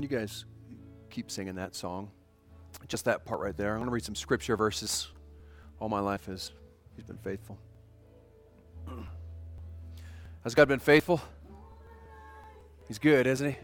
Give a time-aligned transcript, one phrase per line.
[0.00, 0.46] Can you guys
[1.10, 2.10] keep singing that song?
[2.88, 3.72] Just that part right there.
[3.72, 5.08] I'm going to read some scripture verses.
[5.78, 6.52] All my life is
[6.96, 7.58] He's been faithful.
[10.42, 11.20] Has God been faithful?
[12.88, 13.56] He's good, isn't He?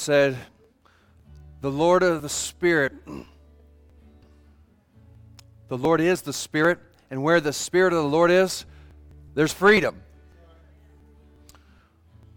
[0.00, 0.36] Said,
[1.60, 2.94] The Lord of the Spirit,
[5.68, 6.78] the Lord is the Spirit,
[7.10, 8.64] and where the Spirit of the Lord is,
[9.34, 10.02] there's freedom.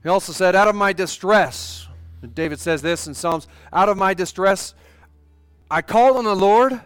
[0.03, 1.87] He also said, Out of my distress,
[2.33, 4.73] David says this in Psalms, out of my distress,
[5.71, 6.81] I called on the Lord, and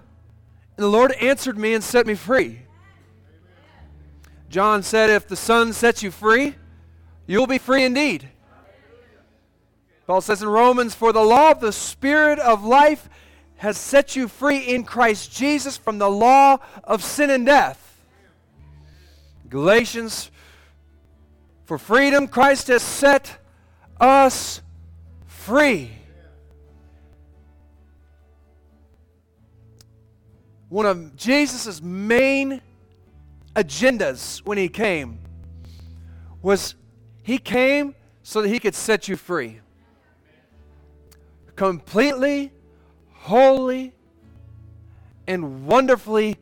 [0.78, 2.62] the Lord answered me and set me free.
[4.50, 6.56] John said, If the Son sets you free,
[7.26, 8.30] you'll be free indeed.
[10.08, 13.10] Paul says in Romans, For the law of the Spirit of life
[13.58, 17.84] has set you free in Christ Jesus from the law of sin and death.
[19.50, 20.32] Galatians,
[21.66, 23.38] for freedom Christ has set
[24.00, 24.62] us
[25.26, 25.92] free.
[30.70, 32.62] One of Jesus' main
[33.58, 35.20] agendas when he came
[36.42, 36.76] was
[37.24, 39.60] he came so that he could set you free
[41.58, 42.54] completely,
[43.12, 43.92] wholly,
[45.28, 46.38] and wonderfully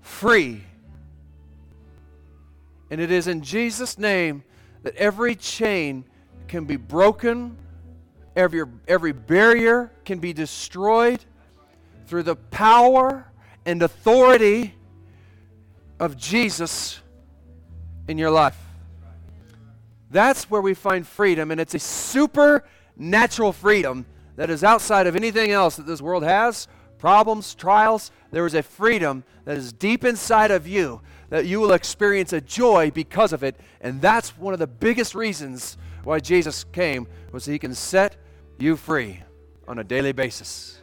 [0.00, 0.64] free.
[2.90, 4.42] And it is in Jesus' name
[4.82, 6.04] that every chain
[6.48, 7.56] can be broken,
[8.34, 11.24] every, every barrier can be destroyed
[12.06, 13.30] through the power
[13.66, 14.74] and authority
[16.00, 17.00] of Jesus
[18.08, 18.56] in your life.
[20.10, 24.06] That's where we find freedom, and it's a supernatural freedom
[24.36, 28.10] that is outside of anything else that this world has problems, trials.
[28.30, 32.40] There is a freedom that is deep inside of you that you will experience a
[32.40, 33.56] joy because of it.
[33.80, 38.16] And that's one of the biggest reasons why Jesus came was so he can set
[38.58, 39.22] you free
[39.66, 40.78] on a daily basis.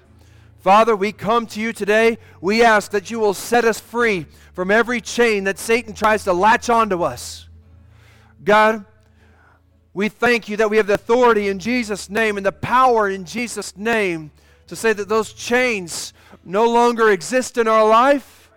[0.59, 2.17] Father, we come to you today.
[2.39, 6.33] We ask that you will set us free from every chain that Satan tries to
[6.33, 7.49] latch onto us.
[8.43, 8.85] God,
[9.93, 13.25] we thank you that we have the authority in Jesus' name and the power in
[13.25, 14.31] Jesus' name
[14.67, 18.49] to say that those chains no longer exist in our life.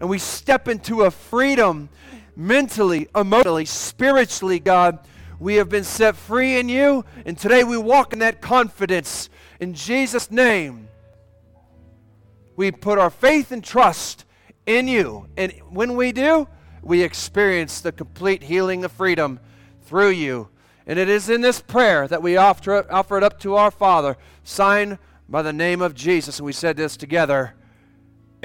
[0.00, 1.88] And we step into a freedom
[2.36, 4.98] mentally, emotionally, spiritually, God.
[5.40, 7.04] We have been set free in you.
[7.26, 9.28] And today we walk in that confidence
[9.58, 10.88] in Jesus' name.
[12.54, 14.24] We put our faith and trust
[14.64, 15.26] in you.
[15.36, 16.46] And when we do,
[16.82, 19.40] we experience the complete healing of freedom
[19.86, 20.48] through you.
[20.86, 24.16] And it is in this prayer that we offer, offer it up to our Father,
[24.42, 26.38] signed by the name of Jesus.
[26.38, 27.54] And we said this together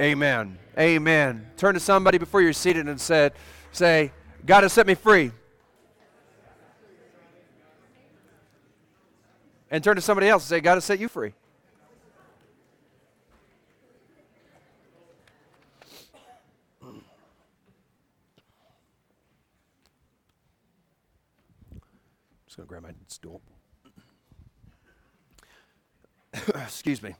[0.00, 0.58] Amen.
[0.78, 1.50] Amen.
[1.58, 3.34] Turn to somebody before you're seated and said,
[3.70, 4.12] say,
[4.46, 5.30] God has set me free.
[9.70, 11.34] And turn to somebody else and say, God has set you free.
[22.50, 23.40] Just going to grab my stool.
[26.64, 27.14] Excuse me.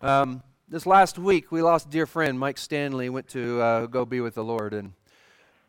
[0.00, 4.06] Um, this last week, we lost a dear friend, Mike Stanley, went to uh, go
[4.06, 4.94] be with the Lord, and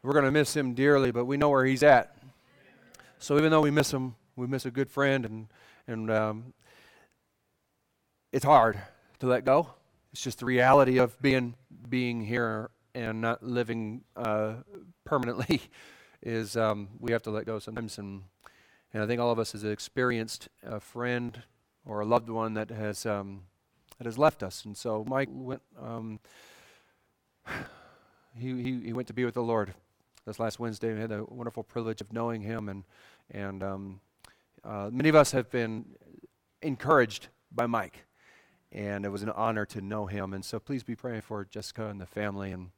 [0.02, 2.16] we're going to miss him dearly, but we know where he's at.
[3.18, 5.48] So even though we miss him, we miss a good friend, and
[5.86, 6.54] and um,
[8.32, 8.80] it's hard
[9.20, 9.68] to let go.
[10.14, 11.54] It's just the reality of being
[11.90, 14.54] being here and not living uh,
[15.04, 15.64] permanently.
[16.22, 18.24] Is um, we have to let go sometimes, and
[18.94, 21.44] and I think all of us has experienced a friend
[21.86, 23.44] or a loved one that has um,
[23.98, 24.66] that has left us.
[24.66, 25.62] And so Mike went.
[25.80, 26.20] Um,
[28.38, 29.74] he, he, he went to be with the Lord
[30.26, 30.94] this last Wednesday.
[30.94, 32.84] We had the wonderful privilege of knowing him, and
[33.32, 34.02] and um,
[34.64, 35.86] uh, many of us have been
[36.62, 38.06] encouraged by Mike,
[38.72, 40.34] and it was an honor to know him.
[40.34, 42.70] And so please be praying for Jessica and the family, and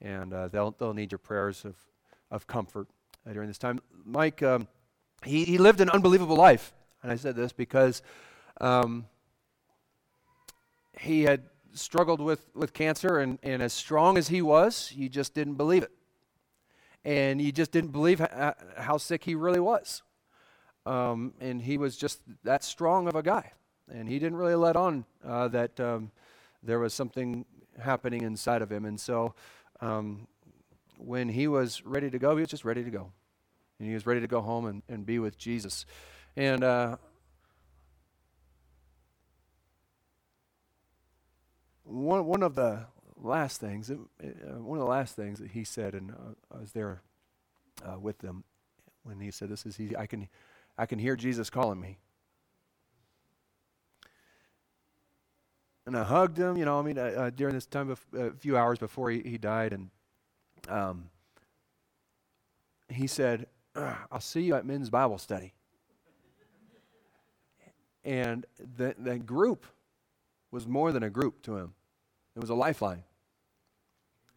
[0.00, 1.76] and uh, they'll they'll need your prayers of
[2.30, 2.88] of comfort
[3.28, 3.80] uh, during this time.
[4.04, 4.42] Mike.
[4.44, 4.68] Um,
[5.26, 6.72] he, he lived an unbelievable life.
[7.02, 8.02] And I said this because
[8.60, 9.06] um,
[10.98, 11.42] he had
[11.72, 15.82] struggled with, with cancer, and, and as strong as he was, you just didn't believe
[15.82, 15.92] it.
[17.04, 20.02] And you just didn't believe how, how sick he really was.
[20.84, 23.52] Um, and he was just that strong of a guy.
[23.88, 26.10] And he didn't really let on uh, that um,
[26.62, 27.44] there was something
[27.80, 28.84] happening inside of him.
[28.84, 29.34] And so
[29.80, 30.26] um,
[30.98, 33.12] when he was ready to go, he was just ready to go.
[33.78, 35.84] And he was ready to go home and, and be with Jesus.
[36.36, 36.96] And uh,
[41.84, 42.86] one, one of the
[43.16, 43.94] last things, uh,
[44.58, 47.02] one of the last things that he said, and uh, I was there
[47.84, 48.44] uh, with them
[49.02, 49.96] when he said, "This is he.
[49.96, 50.28] I can,
[50.76, 51.98] I can hear Jesus calling me."
[55.86, 56.80] And I hugged him, you know.
[56.80, 56.96] I mean,
[57.36, 59.90] during this time, a few hours before he, he died, and
[60.68, 61.10] um,
[62.88, 63.46] he said,
[64.10, 65.54] "I'll see you at men's Bible study."
[68.04, 68.46] And
[68.76, 69.66] that that group
[70.50, 71.74] was more than a group to him;
[72.34, 73.02] it was a lifeline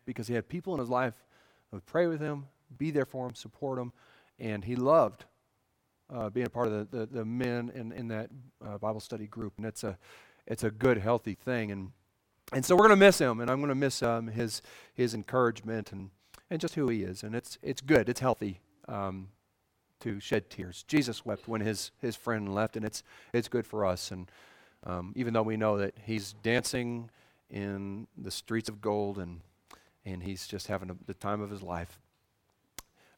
[0.06, 1.14] because he had people in his life
[1.70, 2.48] who would pray with him,
[2.78, 3.94] be there for him, support him,
[4.40, 5.26] and he loved
[6.12, 8.30] uh, being a part of the, the, the men in, in that
[8.66, 9.54] uh, Bible study group.
[9.58, 9.98] And it's a,
[10.48, 11.72] it's a good, healthy thing.
[11.72, 11.92] And,
[12.52, 14.64] and so we're going to miss him, and I'm going to miss um, his,
[14.96, 16.10] his encouragement and,
[16.50, 17.22] and just who he is.
[17.22, 19.30] And it's, it's good, it's healthy um,
[20.02, 20.84] to shed tears.
[20.88, 23.04] Jesus wept when his, his friend left, and it's,
[23.34, 24.12] it's good for us.
[24.12, 24.30] And
[24.86, 27.10] um, even though we know that he's dancing
[27.50, 29.42] in the streets of gold and,
[30.06, 32.00] and he's just having a, the time of his life,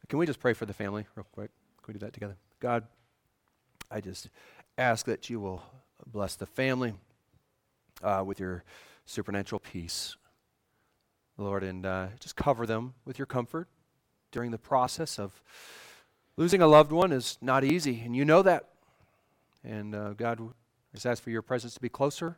[0.10, 1.52] can we just pray for the family real quick?
[1.84, 2.36] Can we do that together?
[2.60, 2.84] God,
[3.90, 4.30] I just
[4.78, 5.64] ask that you will
[6.12, 6.94] bless the family
[8.04, 8.64] uh, with your
[9.06, 10.16] supernatural peace,
[11.38, 13.68] Lord, and uh, just cover them with your comfort
[14.32, 15.42] during the process of
[16.38, 18.70] losing a loved one is not easy, and you know that.
[19.64, 22.38] And uh, God, I just ask for your presence to be closer,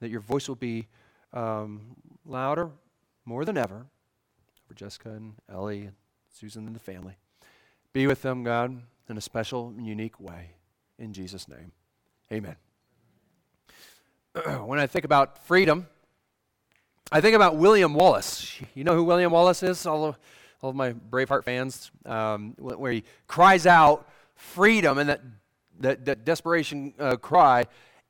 [0.00, 0.86] that your voice will be
[1.32, 2.70] um, louder
[3.24, 3.86] more than ever
[4.66, 5.94] for Jessica and Ellie and
[6.32, 7.16] Susan and the family.
[7.92, 10.50] Be with them, God, in a special and unique way.
[10.98, 11.72] In Jesus' name,
[12.32, 12.56] amen.
[14.64, 15.86] when I think about freedom,
[17.12, 18.60] I think about William Wallace.
[18.74, 19.86] You know who William Wallace is?
[19.86, 20.18] Of,
[20.60, 25.20] all of my Braveheart fans, um, where he cries out freedom and that,
[25.80, 27.64] that, that desperation uh, cry.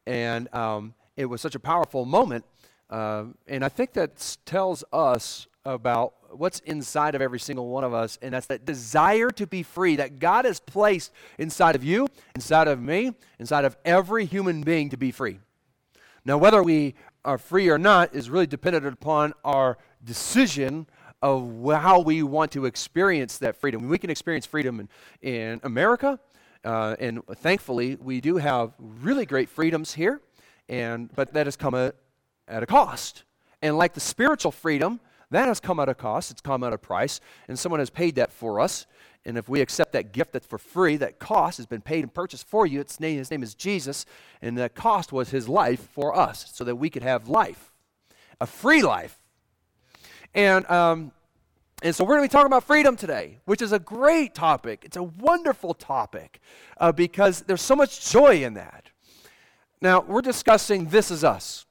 [0.07, 2.45] And um, it was such a powerful moment.
[2.89, 7.93] Uh, and I think that tells us about what's inside of every single one of
[7.93, 12.09] us, and that's that desire to be free that God has placed inside of you,
[12.35, 15.41] inside of me, inside of every human being to be free.
[16.25, 16.95] Now, whether we
[17.25, 20.87] are free or not is really dependent upon our decision
[21.27, 23.89] of how we want to experience that freedom.
[23.89, 24.89] We can experience freedom in,
[25.29, 26.21] in America,
[26.65, 30.21] uh, and thankfully, we do have really great freedoms here,
[30.69, 31.97] and, but that has come at,
[32.47, 33.25] at a cost.
[33.61, 35.01] And like the spiritual freedom,
[35.33, 38.15] that has come at a cost, it's come at a price, and someone has paid
[38.17, 38.87] that for us.
[39.25, 42.15] And if we accept that gift that's for free, that cost has been paid and
[42.15, 42.79] purchased for you.
[42.81, 44.07] Its name, his name is Jesus,
[44.41, 47.73] and that cost was his life for us so that we could have life,
[48.41, 49.19] a free life.
[50.33, 51.13] And, um,
[51.83, 54.83] and so we're going to be talking about freedom today, which is a great topic.
[54.85, 56.41] It's a wonderful topic
[56.79, 58.91] uh, because there's so much joy in that.
[59.83, 61.67] Now, we're discussing This Is Us.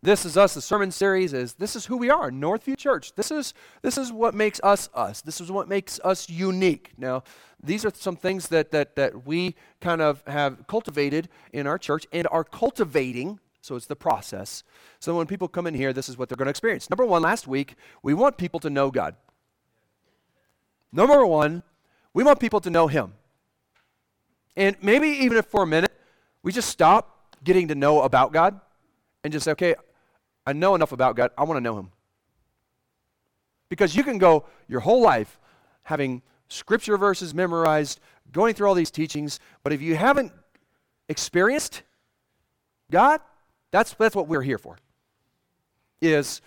[0.00, 0.54] This is us.
[0.54, 3.14] The sermon series is this is who we are, Northview Church.
[3.16, 5.22] This is this is what makes us us.
[5.22, 6.92] This is what makes us unique.
[6.96, 7.24] Now,
[7.60, 12.06] these are some things that that that we kind of have cultivated in our church
[12.12, 13.40] and are cultivating.
[13.68, 14.64] So it's the process.
[14.98, 16.88] So when people come in here, this is what they're going to experience.
[16.88, 19.14] Number one, last week we want people to know God.
[20.90, 21.62] Number one,
[22.14, 23.12] we want people to know Him.
[24.56, 25.92] And maybe even if for a minute
[26.42, 28.58] we just stop getting to know about God
[29.22, 29.74] and just say, okay,
[30.46, 31.30] I know enough about God.
[31.36, 31.90] I want to know Him.
[33.68, 35.38] Because you can go your whole life
[35.82, 38.00] having scripture verses memorized,
[38.32, 40.32] going through all these teachings, but if you haven't
[41.10, 41.82] experienced
[42.90, 43.20] God,
[43.70, 44.76] that's, that's what we're here for.
[46.00, 46.40] Is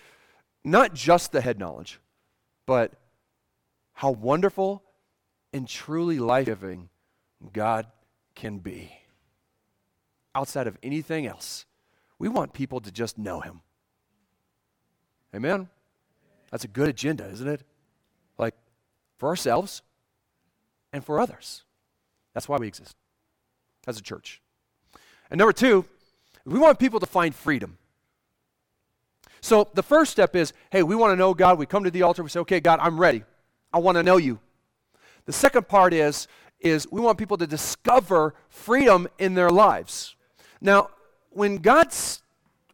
[0.64, 2.00] not just the head knowledge,
[2.66, 2.92] but
[3.92, 4.82] how wonderful
[5.52, 6.88] and truly life giving
[7.52, 7.86] God
[8.34, 8.92] can be
[10.34, 11.66] outside of anything else.
[12.18, 13.60] We want people to just know Him.
[15.34, 15.68] Amen?
[16.50, 17.62] That's a good agenda, isn't it?
[18.38, 18.54] Like
[19.18, 19.82] for ourselves
[20.92, 21.64] and for others.
[22.34, 22.96] That's why we exist
[23.86, 24.40] as a church.
[25.30, 25.84] And number two,
[26.44, 27.78] we want people to find freedom.
[29.40, 31.58] So the first step is hey, we want to know God.
[31.58, 33.24] We come to the altar, we say, okay, God, I'm ready.
[33.72, 34.38] I want to know you.
[35.24, 36.28] The second part is,
[36.60, 40.14] is we want people to discover freedom in their lives.
[40.60, 40.90] Now,
[41.30, 42.22] when God's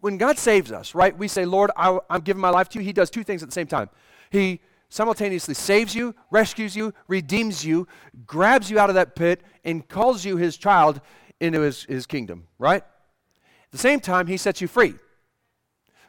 [0.01, 2.85] when God saves us, right, we say, Lord, I, am giving my life to you.
[2.85, 3.91] He does two things at the same time.
[4.31, 7.89] He simultaneously saves you, rescues you, redeems you,
[8.25, 11.01] grabs you out of that pit, and calls you his child
[11.41, 12.85] into his, his kingdom, right?
[13.69, 14.95] At the same time, he sets you free.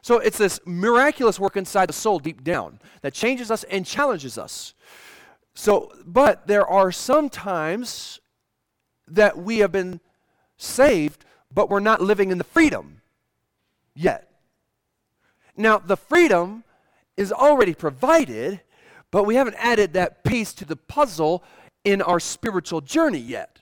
[0.01, 4.37] So it's this miraculous work inside the soul deep down that changes us and challenges
[4.37, 4.73] us.
[5.53, 8.21] So, but there are some times
[9.07, 9.99] that we have been
[10.57, 13.01] saved, but we're not living in the freedom
[13.93, 14.31] yet.
[15.57, 16.63] Now, the freedom
[17.17, 18.61] is already provided,
[19.11, 21.43] but we haven't added that piece to the puzzle
[21.83, 23.59] in our spiritual journey yet.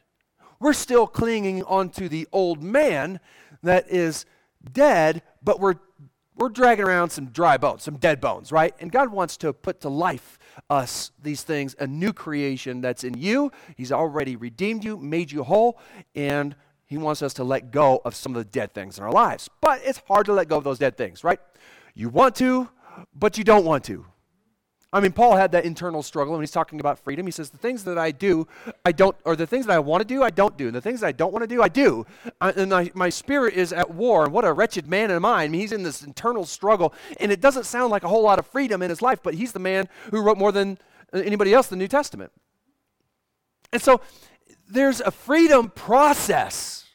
[0.60, 3.20] We're still clinging onto the old man
[3.64, 4.26] that is
[4.72, 5.76] dead, but we're
[6.38, 8.74] we're dragging around some dry bones, some dead bones, right?
[8.80, 10.38] And God wants to put to life
[10.70, 13.52] us these things, a new creation that's in you.
[13.76, 15.80] He's already redeemed you, made you whole,
[16.14, 19.12] and He wants us to let go of some of the dead things in our
[19.12, 19.50] lives.
[19.62, 21.40] But it's hard to let go of those dead things, right?
[21.96, 22.70] You want to,
[23.16, 24.06] but you don't want to.
[24.98, 27.28] I mean, Paul had that internal struggle when he's talking about freedom.
[27.28, 28.48] He says, The things that I do,
[28.84, 30.66] I don't, or the things that I want to do, I don't do.
[30.66, 32.08] And the things that I don't want to do, I do.
[32.42, 34.24] I, and I, my spirit is at war.
[34.24, 35.44] And what a wretched man am I.
[35.44, 36.96] I mean, he's in this internal struggle.
[37.20, 39.52] And it doesn't sound like a whole lot of freedom in his life, but he's
[39.52, 40.80] the man who wrote more than
[41.14, 42.32] uh, anybody else the New Testament.
[43.72, 44.02] And so
[44.68, 46.86] there's a freedom process.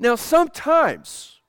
[0.00, 1.40] Now, sometimes,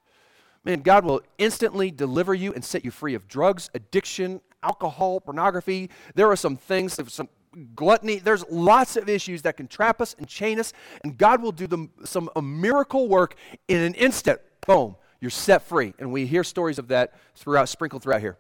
[0.63, 5.89] man, God will instantly deliver you and set you free of drugs, addiction, alcohol, pornography.
[6.15, 7.29] There are some things, some
[7.75, 8.17] gluttony.
[8.17, 11.67] There's lots of issues that can trap us and chain us, and God will do
[11.67, 13.35] them, some a miracle work
[13.67, 14.39] in an instant.
[14.65, 15.93] Boom, you're set free.
[15.99, 18.37] And we hear stories of that throughout, sprinkled throughout here.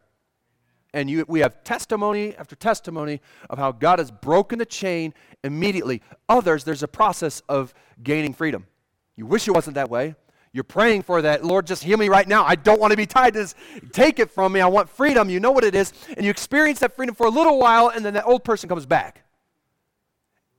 [0.93, 5.13] And you, we have testimony after testimony of how God has broken the chain
[5.43, 6.01] immediately.
[6.27, 7.73] Others, there's a process of
[8.03, 8.67] gaining freedom.
[9.15, 10.15] You wish it wasn't that way.
[10.53, 11.45] You're praying for that.
[11.45, 12.43] Lord, just heal me right now.
[12.43, 13.55] I don't want to be tied to this.
[13.93, 14.59] Take it from me.
[14.59, 15.29] I want freedom.
[15.29, 15.93] You know what it is.
[16.17, 18.85] And you experience that freedom for a little while, and then that old person comes
[18.85, 19.23] back.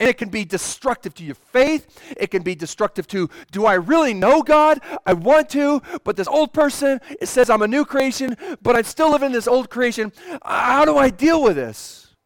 [0.01, 2.15] And it can be destructive to your faith.
[2.17, 4.81] It can be destructive to, do I really know God?
[5.05, 8.85] I want to, but this old person, it says I'm a new creation, but I'm
[8.85, 10.11] still living in this old creation.
[10.43, 12.17] How do I deal with this?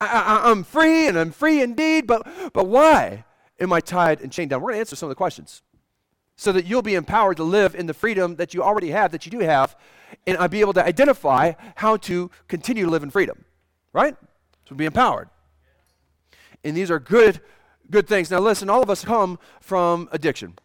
[0.00, 3.24] I, am free and I'm free indeed, but, but why
[3.58, 4.60] am I tied and chained down?
[4.60, 5.62] We're going to answer some of the questions
[6.40, 9.26] so that you'll be empowered to live in the freedom that you already have, that
[9.26, 9.76] you do have,
[10.26, 13.44] and be able to identify how to continue to live in freedom,
[13.92, 14.16] right?
[14.64, 15.28] To be empowered.
[16.64, 17.42] And these are good,
[17.90, 18.30] good things.
[18.30, 20.58] Now, listen, all of us come from addiction.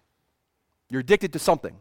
[0.89, 1.75] You're addicted to something,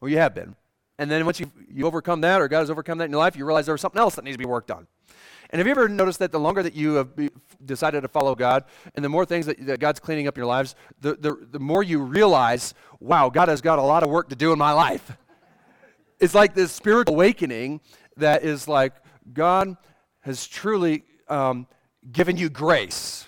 [0.00, 0.56] or you have been.
[0.98, 3.36] And then once you, you overcome that, or God has overcome that in your life,
[3.36, 4.88] you realize there's something else that needs to be worked on.
[5.50, 7.08] And have you ever noticed that the longer that you have
[7.64, 8.64] decided to follow God,
[8.94, 11.82] and the more things that, that God's cleaning up your lives, the, the, the more
[11.82, 15.16] you realize, wow, God has got a lot of work to do in my life.
[16.20, 17.80] It's like this spiritual awakening
[18.16, 18.92] that is like,
[19.32, 19.76] God
[20.22, 21.68] has truly um,
[22.10, 23.24] given you grace.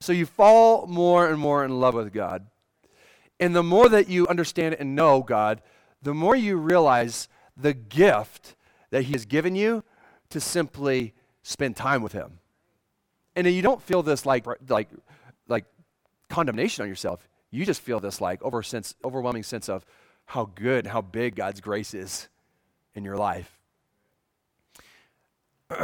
[0.00, 2.46] So you fall more and more in love with God.
[3.40, 5.60] And the more that you understand and know God,
[6.00, 8.54] the more you realize the gift
[8.90, 9.82] that He has given you
[10.30, 12.38] to simply spend time with Him.
[13.34, 14.88] And you don't feel this like, like,
[15.48, 15.64] like
[16.28, 17.28] condemnation on yourself.
[17.50, 19.84] You just feel this like over sense, overwhelming sense of
[20.26, 22.28] how good how big God's grace is
[22.94, 23.58] in your life.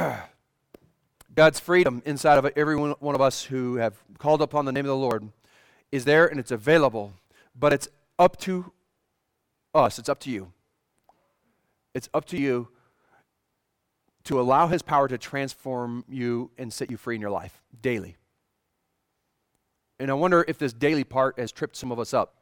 [1.34, 4.90] God's freedom inside of every one of us who have called upon the name of
[4.90, 5.30] the Lord
[5.90, 7.14] is there and it's available,
[7.58, 8.72] but it's up to
[9.74, 9.98] us.
[9.98, 10.52] It's up to you.
[11.94, 12.68] It's up to you
[14.24, 18.16] to allow His power to transform you and set you free in your life daily.
[19.98, 22.34] And I wonder if this daily part has tripped some of us up.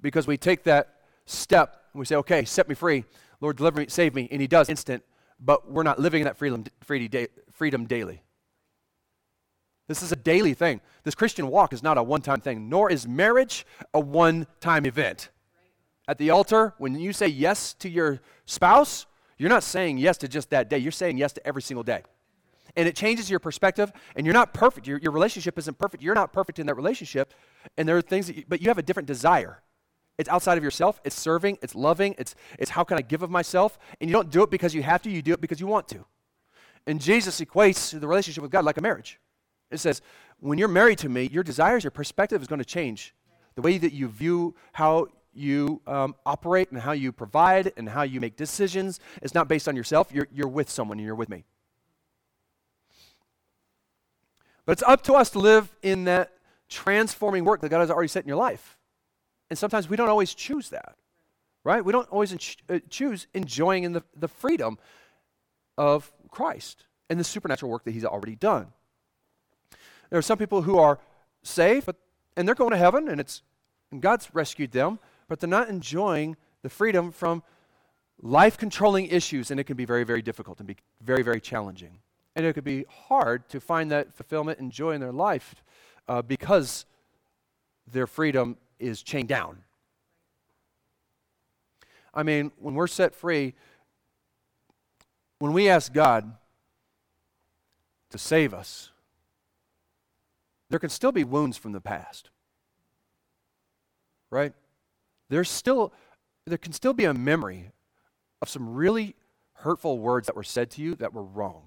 [0.00, 0.96] Because we take that
[1.26, 3.04] step and we say, okay, set me free.
[3.40, 4.28] Lord, deliver me, save me.
[4.30, 5.02] And He does instant,
[5.38, 6.64] but we're not living in that freedom,
[7.52, 8.22] freedom daily.
[9.90, 10.80] This is a daily thing.
[11.02, 14.86] This Christian walk is not a one time thing, nor is marriage a one time
[14.86, 15.30] event.
[16.06, 19.06] At the altar, when you say yes to your spouse,
[19.40, 22.02] you're not saying yes to just that day, you're saying yes to every single day.
[22.76, 24.86] And it changes your perspective, and you're not perfect.
[24.86, 26.02] Your, your relationship isn't perfect.
[26.02, 27.32] You're not perfect in that relationship,
[27.76, 29.62] and there are things that you, but you have a different desire.
[30.18, 33.30] It's outside of yourself, it's serving, it's loving, it's, it's how can I give of
[33.30, 35.66] myself, and you don't do it because you have to, you do it because you
[35.66, 36.04] want to.
[36.86, 39.18] And Jesus equates the relationship with God like a marriage.
[39.70, 40.02] It says,
[40.38, 43.14] when you're married to me, your desires, your perspective is going to change.
[43.54, 48.02] The way that you view how you um, operate and how you provide and how
[48.02, 50.10] you make decisions is not based on yourself.
[50.12, 51.44] You're, you're with someone and you're with me.
[54.66, 56.32] But it's up to us to live in that
[56.68, 58.78] transforming work that God has already set in your life.
[59.48, 60.96] And sometimes we don't always choose that,
[61.64, 61.84] right?
[61.84, 64.78] We don't always ch- uh, choose enjoying in the, the freedom
[65.76, 68.68] of Christ and the supernatural work that He's already done.
[70.10, 71.00] There are some people who are
[71.42, 71.96] saved, but,
[72.36, 73.42] and they're going to heaven, and it's
[73.90, 74.98] and God's rescued them,
[75.30, 77.44] but they're not enjoying the freedom from
[78.20, 81.98] life controlling issues, and it can be very, very difficult and be very, very challenging.
[82.34, 85.54] And it could be hard to find that fulfillment and joy in their life
[86.08, 86.84] uh, because
[87.86, 89.58] their freedom is chained down.
[92.12, 93.54] I mean, when we're set free,
[95.38, 96.34] when we ask God
[98.10, 98.90] to save us,
[100.70, 102.30] there can still be wounds from the past.
[104.28, 104.54] Right?
[105.30, 105.92] There's still
[106.46, 107.70] there can still be a memory
[108.42, 109.14] of some really
[109.54, 111.62] hurtful words that were said to you that were wrong.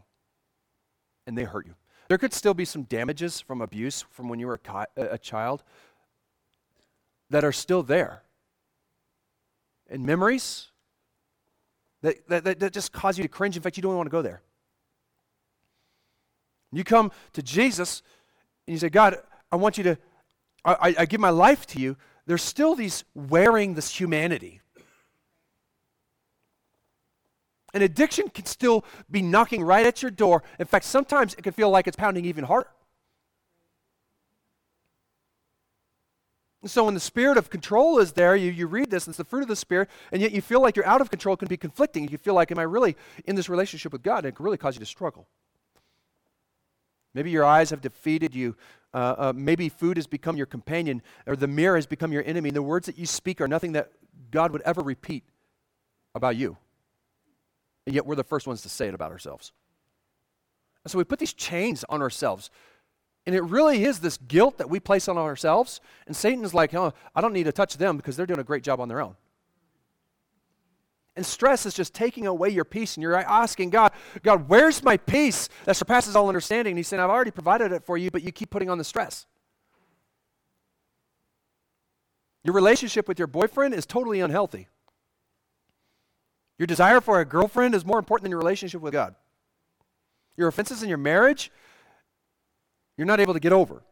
[1.25, 1.75] And they hurt you.
[2.09, 5.63] There could still be some damages from abuse from when you were a, a child
[7.29, 8.23] that are still there.
[9.89, 10.67] And memories
[12.01, 13.55] that, that, that just cause you to cringe.
[13.55, 14.41] In fact, you don't want to go there.
[16.71, 18.01] You come to Jesus
[18.67, 19.17] and you say, God,
[19.51, 19.97] I want you to,
[20.65, 21.95] I, I give my life to you.
[22.25, 24.61] There's still these wearing this humanity.
[27.73, 30.43] An addiction can still be knocking right at your door.
[30.59, 32.69] In fact, sometimes it can feel like it's pounding even harder.
[36.65, 39.41] So when the spirit of control is there, you, you read this, it's the fruit
[39.41, 41.57] of the spirit, and yet you feel like you're out of control, it can be
[41.57, 42.07] conflicting.
[42.07, 44.19] You feel like, am I really in this relationship with God?
[44.19, 45.27] And it can really cause you to struggle.
[47.13, 48.55] Maybe your eyes have defeated you.
[48.93, 52.49] Uh, uh, maybe food has become your companion, or the mirror has become your enemy.
[52.49, 53.91] And the words that you speak are nothing that
[54.31, 55.23] God would ever repeat
[56.13, 56.57] about you.
[57.85, 59.51] And yet we're the first ones to say it about ourselves.
[60.83, 62.49] And so we put these chains on ourselves.
[63.25, 65.79] And it really is this guilt that we place on ourselves.
[66.07, 68.63] And Satan's like, oh, I don't need to touch them because they're doing a great
[68.63, 69.15] job on their own.
[71.15, 72.95] And stress is just taking away your peace.
[72.95, 73.91] And you're asking God,
[74.23, 76.71] God, where's my peace that surpasses all understanding?
[76.71, 78.83] And He's saying, I've already provided it for you, but you keep putting on the
[78.83, 79.27] stress.
[82.43, 84.67] Your relationship with your boyfriend is totally unhealthy.
[86.57, 89.15] Your desire for a girlfriend is more important than your relationship with God.
[90.35, 91.51] Your offenses in your marriage,
[92.97, 93.83] you're not able to get over.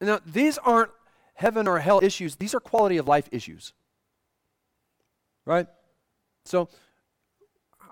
[0.00, 0.90] Now, these aren't
[1.34, 3.72] heaven or hell issues, these are quality of life issues.
[5.46, 5.66] Right?
[6.44, 6.68] So,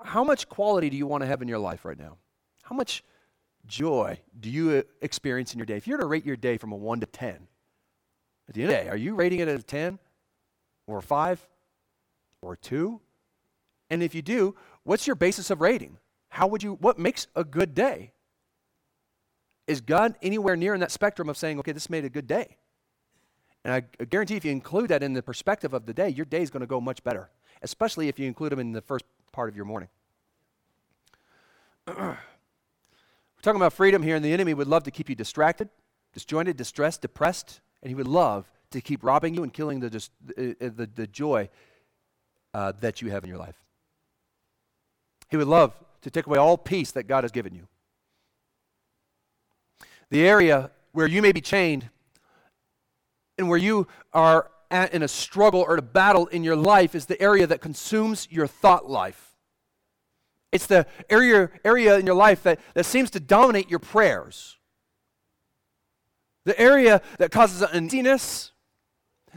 [0.05, 2.19] how much quality do you want to have in your life right now?
[2.63, 3.03] How much
[3.67, 5.77] joy do you uh, experience in your day?
[5.77, 7.49] If you were to rate your day from a 1 to 10,
[8.49, 9.99] at the end of the day, are you rating it at a 10
[10.87, 11.49] or a 5
[12.43, 13.01] or a 2?
[13.89, 15.99] And if you do, what's your basis of rating?
[16.29, 18.13] How would you what makes a good day?
[19.67, 22.57] Is God anywhere near in that spectrum of saying, okay, this made a good day?
[23.65, 26.43] And I guarantee if you include that in the perspective of the day, your day
[26.43, 27.31] is going to go much better
[27.65, 29.89] especially if you include them in the first part of your morning.
[31.87, 32.17] We're
[33.43, 35.71] talking about freedom here, and the enemy would love to keep you distracted,
[36.13, 40.57] disjointed, distressed, depressed, and he would love to keep robbing you and killing the, the,
[40.61, 41.49] uh, the, the joy
[42.53, 43.57] uh, that you have in your life.
[45.31, 47.67] He would love to take away all peace that God has given you.
[50.11, 51.89] The area where you may be chained
[53.39, 57.21] and where you are in a struggle or a battle in your life is the
[57.21, 59.37] area that consumes your thought life.
[60.53, 64.57] It's the area, area in your life that, that seems to dominate your prayers.
[66.45, 68.53] The area that causes uneasiness.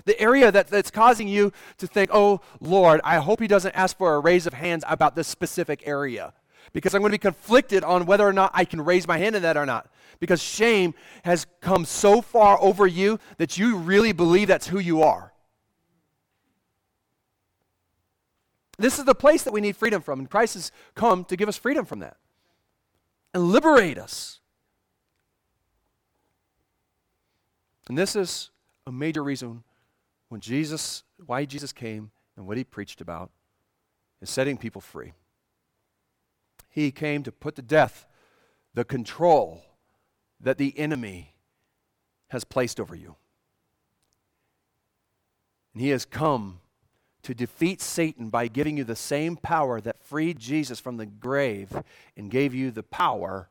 [0.06, 3.98] The area that, that's causing you to think, oh, Lord, I hope He doesn't ask
[3.98, 6.34] for a raise of hands about this specific area
[6.78, 9.36] because I'm going to be conflicted on whether or not I can raise my hand
[9.36, 9.90] in that or not.
[10.20, 15.02] Because shame has come so far over you that you really believe that's who you
[15.02, 15.34] are.
[18.78, 21.50] This is the place that we need freedom from, and Christ has come to give
[21.50, 22.18] us freedom from that
[23.34, 24.40] and liberate us.
[27.90, 28.52] And this is
[28.86, 29.63] a major reason
[30.30, 33.32] when Jesus, why Jesus came and what he preached about
[34.22, 35.13] is setting people free.
[36.78, 38.06] He came to put to death
[38.76, 39.63] the control
[40.40, 41.34] that the enemy
[42.28, 43.16] has placed over you.
[45.74, 46.60] And he has come
[47.24, 51.76] to defeat Satan by giving you the same power that freed Jesus from the grave
[52.16, 53.50] and gave you the power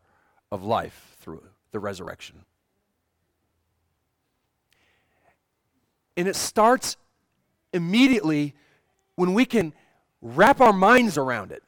[0.52, 2.44] of life through the resurrection.
[6.16, 6.96] And it starts
[7.72, 8.54] immediately
[9.16, 9.72] when we can
[10.22, 11.64] wrap our minds around it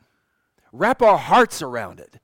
[0.72, 2.18] wrap our hearts around it.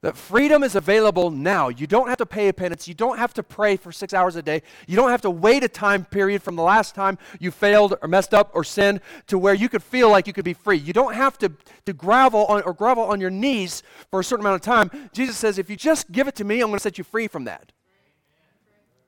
[0.00, 1.70] That freedom is available now.
[1.70, 2.86] You don't have to pay a penance.
[2.86, 4.62] You don't have to pray for six hours a day.
[4.86, 8.06] You don't have to wait a time period from the last time you failed or
[8.06, 10.76] messed up or sinned to where you could feel like you could be free.
[10.76, 11.50] You don't have to,
[11.86, 15.10] to grovel on, or grovel on your knees for a certain amount of time.
[15.12, 17.26] Jesus says, if you just give it to me, I'm going to set you free
[17.26, 17.72] from that.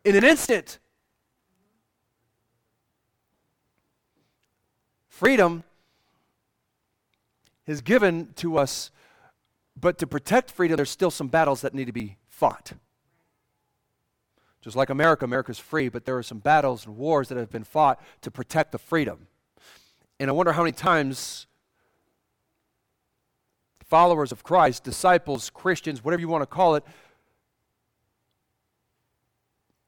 [0.04, 0.80] In an instant.
[5.08, 5.62] Freedom
[7.70, 8.90] is given to us,
[9.80, 12.72] but to protect freedom, there's still some battles that need to be fought.
[14.60, 17.62] Just like America, America's free, but there are some battles and wars that have been
[17.62, 19.28] fought to protect the freedom.
[20.18, 21.46] And I wonder how many times
[23.86, 26.84] followers of Christ, disciples, Christians, whatever you want to call it,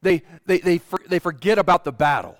[0.02, 2.38] they, they, they, for, they forget about the battle.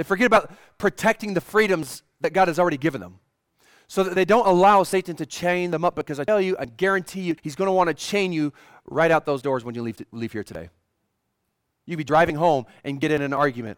[0.00, 3.18] They forget about protecting the freedoms that God has already given them.
[3.86, 6.64] So that they don't allow Satan to chain them up because I tell you, I
[6.64, 8.54] guarantee you, he's going to want to chain you
[8.86, 10.70] right out those doors when you leave, to, leave here today.
[11.84, 13.76] You'd be driving home and get in an argument.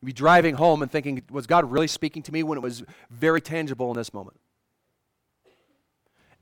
[0.00, 2.84] You'd be driving home and thinking, was God really speaking to me when it was
[3.10, 4.38] very tangible in this moment?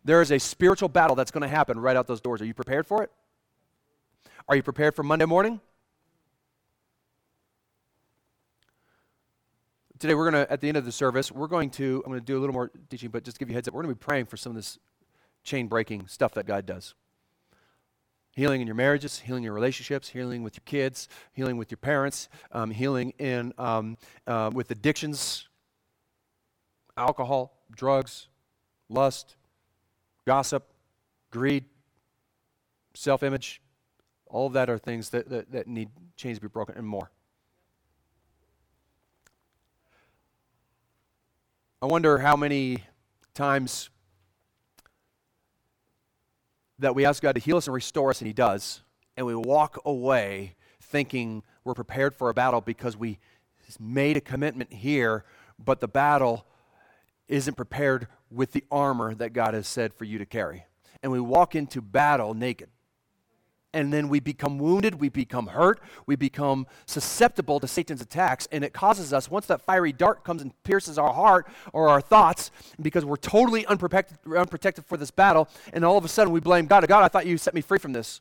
[0.05, 2.43] There is a spiritual battle that's going to happen right out those doors.
[2.43, 3.11] Are you prepared for it?
[4.51, 5.63] Are you prepared for Monday morning?
[10.05, 12.21] Today, we're going to, at the end of the service, we're going to, I'm going
[12.21, 13.99] to do a little more teaching, but just give you heads up, we're going to
[13.99, 14.79] be praying for some of this
[15.45, 16.93] chain breaking stuff that God does.
[18.33, 21.79] Healing in your marriages, healing in your relationships, healing with your kids, healing with your
[21.79, 25.49] parents, um, healing in, um, uh, with addictions,
[26.99, 28.29] alcohol, drugs,
[28.90, 29.37] lust,
[30.27, 30.69] gossip,
[31.31, 31.64] greed,
[32.93, 33.62] self image,
[34.27, 35.88] all of that are things that, that, that need
[36.19, 37.11] chains to be broken and more.
[41.85, 42.79] I wonder how many
[43.35, 43.90] times
[46.79, 48.81] that we ask God to heal us and restore us, and He does,
[49.18, 53.18] and we walk away thinking we're prepared for a battle because we
[53.79, 55.27] made a commitment here,
[55.62, 56.47] but the battle
[57.29, 60.64] isn't prepared with the armor that God has said for you to carry.
[61.03, 62.70] And we walk into battle naked.
[63.75, 68.49] And then we become wounded, we become hurt, we become susceptible to Satan's attacks.
[68.53, 72.01] And it causes us, once that fiery dart comes and pierces our heart or our
[72.01, 76.41] thoughts, because we're totally unprotected, unprotected for this battle, and all of a sudden we
[76.41, 76.87] blame God.
[76.89, 78.21] God, I thought you set me free from this.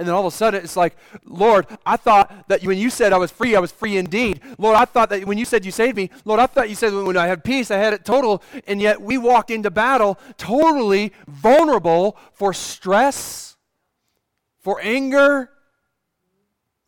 [0.00, 3.12] And then all of a sudden, it's like, Lord, I thought that when you said
[3.12, 4.40] I was free, I was free indeed.
[4.56, 6.94] Lord, I thought that when you said you saved me, Lord, I thought you said
[6.94, 8.42] when I had peace, I had it total.
[8.66, 13.58] And yet we walked into battle totally vulnerable for stress,
[14.58, 15.50] for anger,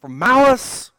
[0.01, 0.90] for malice,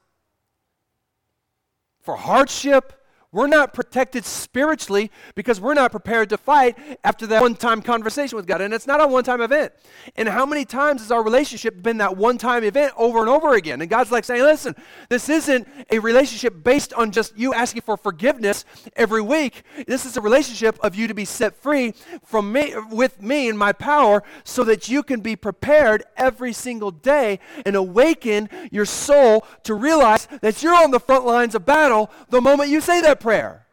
[2.00, 2.94] for hardship
[3.34, 8.36] we're not protected spiritually because we're not prepared to fight after that one time conversation
[8.36, 8.62] with God.
[8.62, 9.74] And it's not a one time event.
[10.16, 13.56] And how many times has our relationship been that one time event over and over
[13.56, 13.82] again?
[13.82, 14.76] And God's like saying, listen,
[15.10, 18.66] this isn't a relationship based on just you asking for forgiveness
[18.96, 19.64] every week.
[19.88, 23.58] This is a relationship of you to be set free from me, with me and
[23.58, 29.44] my power so that you can be prepared every single day and awaken your soul
[29.64, 33.20] to realize that you're on the front lines of battle the moment you say that
[33.24, 33.66] prayer.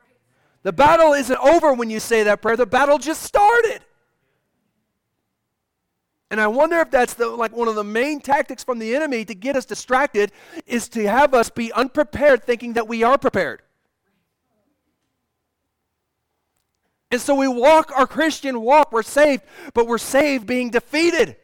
[0.62, 3.80] The battle isn't over when you say that prayer, the battle just started.
[6.30, 9.24] And I wonder if that's the, like one of the main tactics from the enemy
[9.24, 10.30] to get us distracted
[10.64, 13.62] is to have us be unprepared thinking that we are prepared.
[17.10, 19.42] And so we walk our Christian walk, we're saved,
[19.74, 21.36] but we're saved being defeated.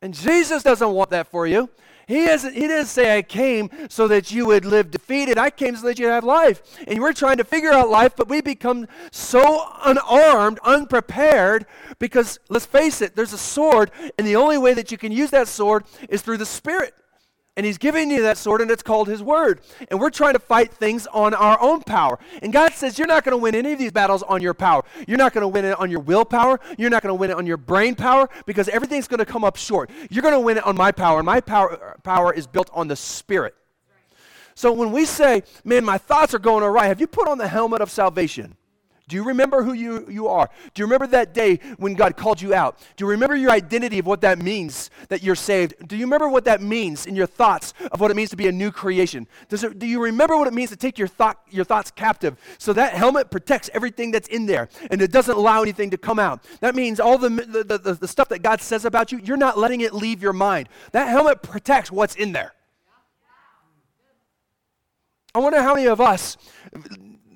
[0.00, 1.68] And Jesus doesn't want that for you.
[2.06, 5.38] He, isn't, he didn't say, I came so that you would live defeated.
[5.38, 6.62] I came so that you'd have life.
[6.86, 11.66] And we're trying to figure out life, but we become so unarmed, unprepared,
[11.98, 15.30] because let's face it, there's a sword, and the only way that you can use
[15.30, 16.94] that sword is through the Spirit.
[17.56, 19.60] And he's giving you that sword, and it's called his word.
[19.88, 22.18] And we're trying to fight things on our own power.
[22.42, 24.82] And God says, You're not going to win any of these battles on your power.
[25.06, 26.58] You're not going to win it on your willpower.
[26.76, 29.44] You're not going to win it on your brain power because everything's going to come
[29.44, 29.90] up short.
[30.10, 31.22] You're going to win it on my power.
[31.22, 33.54] My power, power is built on the Spirit.
[34.56, 37.48] So when we say, Man, my thoughts are going awry, have you put on the
[37.48, 38.56] helmet of salvation?
[39.06, 40.48] Do you remember who you, you are?
[40.72, 42.78] Do you remember that day when God called you out?
[42.96, 45.74] Do you remember your identity of what that means that you're saved?
[45.86, 48.48] Do you remember what that means in your thoughts of what it means to be
[48.48, 49.26] a new creation?
[49.50, 52.38] It, do you remember what it means to take your, thought, your thoughts captive?
[52.56, 56.18] So that helmet protects everything that's in there and it doesn't allow anything to come
[56.18, 56.42] out.
[56.60, 59.58] That means all the, the, the, the stuff that God says about you, you're not
[59.58, 60.70] letting it leave your mind.
[60.92, 62.54] That helmet protects what's in there.
[65.34, 66.38] I wonder how many of us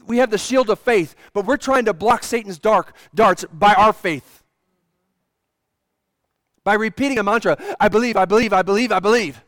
[0.09, 3.75] we have the shield of faith, but we're trying to block Satan's dark darts by
[3.75, 4.43] our faith.
[6.65, 9.43] By repeating a mantra, I believe, I believe, I believe, I believe.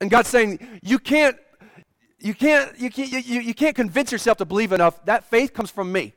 [0.00, 1.36] And God's saying, you can't,
[2.18, 5.04] you can't, you can't, you, you can't convince yourself to believe enough.
[5.04, 6.14] That faith comes from me.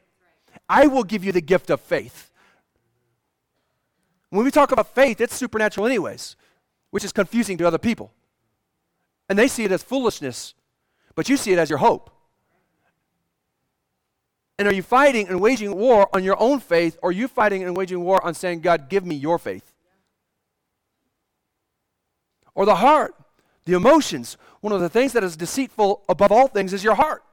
[0.68, 2.32] I will give you the gift of faith.
[4.30, 6.36] When we talk about faith, it's supernatural anyways.
[6.92, 8.12] which is confusing to other people.
[9.30, 10.54] And they see it as foolishness,
[11.16, 12.10] but you see it as your hope.
[14.60, 17.64] And are you fighting and waging war on your own faith, or are you fighting
[17.64, 19.72] and waging war on saying, God, give me your faith?
[22.56, 23.14] Or the heart,
[23.66, 24.36] the emotions.
[24.62, 27.24] One of the things that is deceitful above all things is your heart.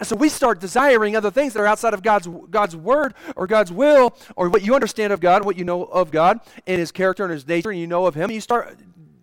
[0.00, 3.46] And so we start desiring other things that are outside of God's, God's word or
[3.46, 6.90] God's will or what you understand of God, what you know of God and his
[6.90, 8.24] character and his nature, and you know of him.
[8.24, 8.76] And you start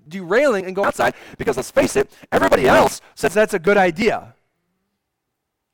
[0.07, 4.35] derailing and go outside because let's face it, everybody else says that's a good idea.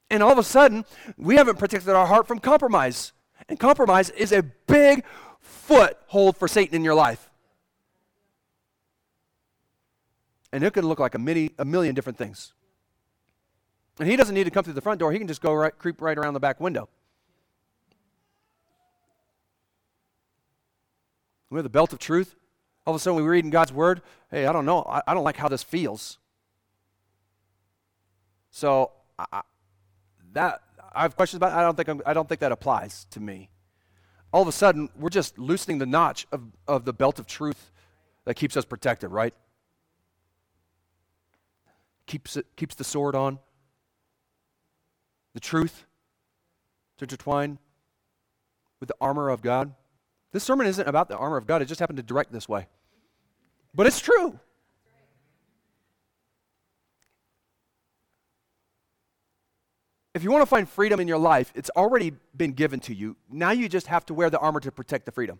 [0.09, 0.85] And all of a sudden,
[1.17, 3.11] we haven't protected our heart from compromise.
[3.49, 5.03] And compromise is a big
[5.39, 7.29] foothold for Satan in your life.
[10.51, 12.53] And it can look like a, many, a million different things.
[13.99, 15.77] And he doesn't need to come through the front door, he can just go right,
[15.77, 16.87] creep right around the back window.
[21.49, 22.35] We have the belt of truth.
[22.85, 25.13] All of a sudden, we read in God's word, hey, I don't know, I, I
[25.13, 26.19] don't like how this feels.
[28.51, 29.41] So, I,
[30.37, 30.61] that
[30.93, 31.51] I have questions about.
[31.51, 33.49] I don't think I'm, I don't think that applies to me.
[34.31, 37.71] All of a sudden, we're just loosening the notch of, of the belt of truth
[38.25, 39.33] that keeps us protected, right?
[42.05, 43.39] Keeps it keeps the sword on.
[45.33, 45.85] The truth
[46.97, 47.57] to intertwine
[48.79, 49.73] with the armor of God.
[50.33, 51.61] This sermon isn't about the armor of God.
[51.61, 52.67] It just happened to direct this way.
[53.73, 54.39] But it's true.
[60.17, 63.17] If you want to find freedom in your life, it's already been given to you.
[63.29, 65.39] Now you just have to wear the armor to protect the freedom.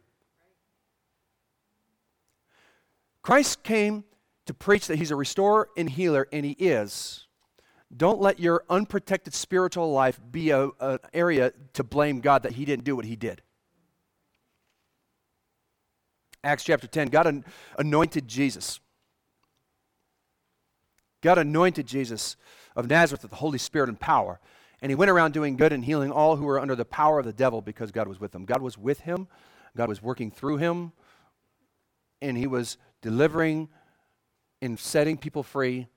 [3.24, 4.04] Christ came
[4.46, 7.26] to preach that he's a restorer and healer, and he is.
[7.96, 10.72] Don't let your unprotected spiritual life be an
[11.12, 13.42] area to blame God that he didn't do what he did.
[16.44, 17.44] Acts chapter 10, God
[17.80, 18.80] anointed Jesus.
[21.22, 22.36] God anointed Jesus
[22.76, 24.40] of Nazareth with the Holy Spirit and power.
[24.82, 27.26] And he went around doing good and healing all who were under the power of
[27.26, 28.46] the devil because God was with him.
[28.46, 29.28] God was with him,
[29.76, 30.92] God was working through him,
[32.22, 33.70] and he was delivering
[34.62, 35.88] and setting people free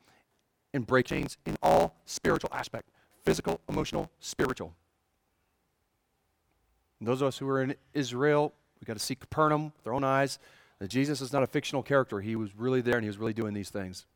[0.72, 2.88] and break chains in all spiritual aspect
[3.24, 4.74] physical, emotional, spiritual.
[6.98, 9.92] And those of us who are in Israel, we got to see Capernaum with our
[9.92, 10.38] own eyes
[10.78, 12.20] that Jesus is not a fictional character.
[12.20, 14.06] He was really there and he was really doing these things.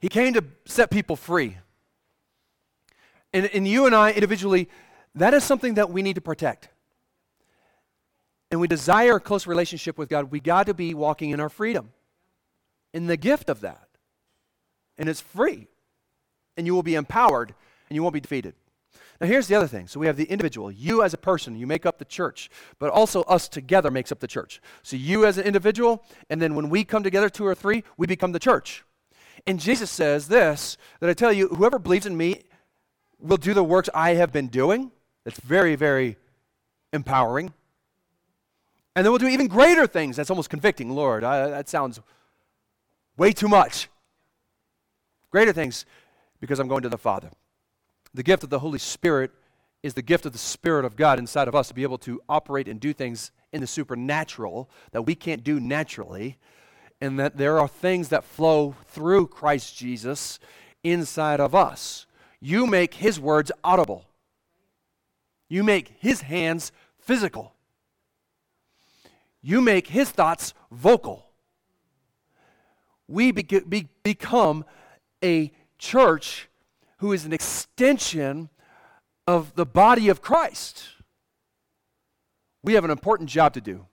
[0.00, 1.58] He came to set people free.
[3.32, 4.68] And, and you and I individually,
[5.14, 6.68] that is something that we need to protect.
[8.50, 10.30] And we desire a close relationship with God.
[10.30, 11.92] We got to be walking in our freedom,
[12.92, 13.88] in the gift of that.
[14.98, 15.68] And it's free.
[16.56, 17.54] And you will be empowered
[17.88, 18.54] and you won't be defeated.
[19.20, 19.86] Now, here's the other thing.
[19.86, 20.72] So, we have the individual.
[20.72, 24.18] You as a person, you make up the church, but also us together makes up
[24.18, 24.62] the church.
[24.82, 28.06] So, you as an individual, and then when we come together, two or three, we
[28.06, 28.82] become the church.
[29.46, 32.42] And Jesus says this that I tell you, whoever believes in me
[33.18, 34.90] will do the works I have been doing.
[35.24, 36.16] That's very, very
[36.92, 37.52] empowering.
[38.96, 40.16] And then we'll do even greater things.
[40.16, 40.90] That's almost convicting.
[40.90, 42.00] Lord, I, that sounds
[43.16, 43.88] way too much.
[45.30, 45.86] Greater things
[46.40, 47.30] because I'm going to the Father.
[48.12, 49.30] The gift of the Holy Spirit
[49.82, 52.20] is the gift of the Spirit of God inside of us to be able to
[52.28, 56.36] operate and do things in the supernatural that we can't do naturally
[57.00, 60.38] and that there are things that flow through Christ Jesus
[60.82, 62.06] inside of us.
[62.40, 64.04] You make his words audible,
[65.48, 67.54] you make his hands physical,
[69.42, 71.26] you make his thoughts vocal.
[73.08, 74.64] We be- be- become
[75.22, 76.48] a church
[76.98, 78.50] who is an extension
[79.26, 80.84] of the body of Christ.
[82.62, 83.86] We have an important job to do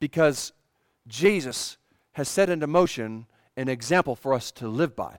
[0.00, 0.52] because
[1.06, 1.76] Jesus
[2.12, 5.18] has set into motion an example for us to live by,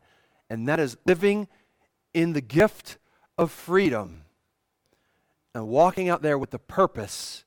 [0.49, 1.47] and that is living
[2.13, 2.97] in the gift
[3.37, 4.23] of freedom
[5.53, 7.43] and walking out there with the purpose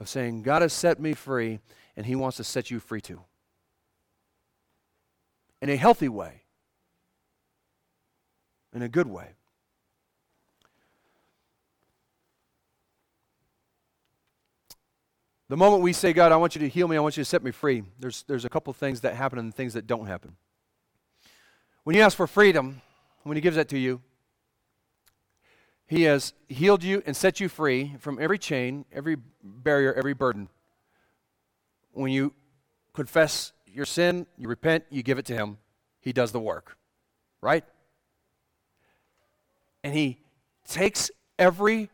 [0.00, 1.60] of saying, God has set me free,
[1.96, 3.20] and He wants to set you free too.
[5.60, 6.42] In a healthy way,
[8.72, 9.37] in a good way.
[15.48, 17.28] The moment we say, God, I want you to heal me, I want you to
[17.28, 20.36] set me free, there's, there's a couple things that happen and things that don't happen.
[21.84, 22.82] When you ask for freedom,
[23.22, 24.02] when He gives that to you,
[25.86, 30.50] He has healed you and set you free from every chain, every barrier, every burden.
[31.92, 32.34] When you
[32.92, 35.56] confess your sin, you repent, you give it to Him,
[36.00, 36.76] He does the work.
[37.40, 37.64] Right?
[39.82, 40.18] And He
[40.68, 41.88] takes every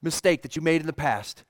[0.00, 1.42] mistake that you made in the past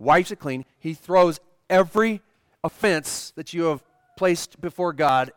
[0.00, 0.64] wipes it clean.
[0.80, 1.38] He throws
[1.68, 2.22] every
[2.64, 3.84] offense that you have
[4.16, 5.30] placed before God,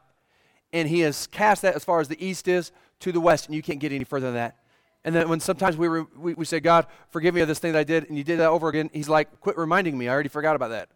[0.72, 3.56] and He has cast that as far as the east is to the west, and
[3.56, 4.58] you can't get any further than that.
[5.06, 7.74] And then when sometimes we, re, we, we say, God, forgive me of this thing
[7.74, 10.08] that I did, and you did that over again, He's like, quit reminding me.
[10.08, 10.90] I already forgot about that.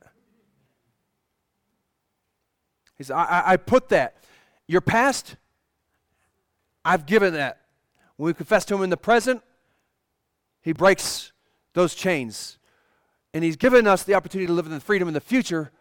[2.97, 4.15] He said, I, I put that.
[4.67, 5.36] Your past,
[6.83, 7.62] I've given that.
[8.15, 9.43] When we confess to Him in the present,
[10.62, 11.33] He breaks
[11.73, 12.57] those chains.
[13.38, 15.71] And He's given us the opportunity to live in the freedom in the future.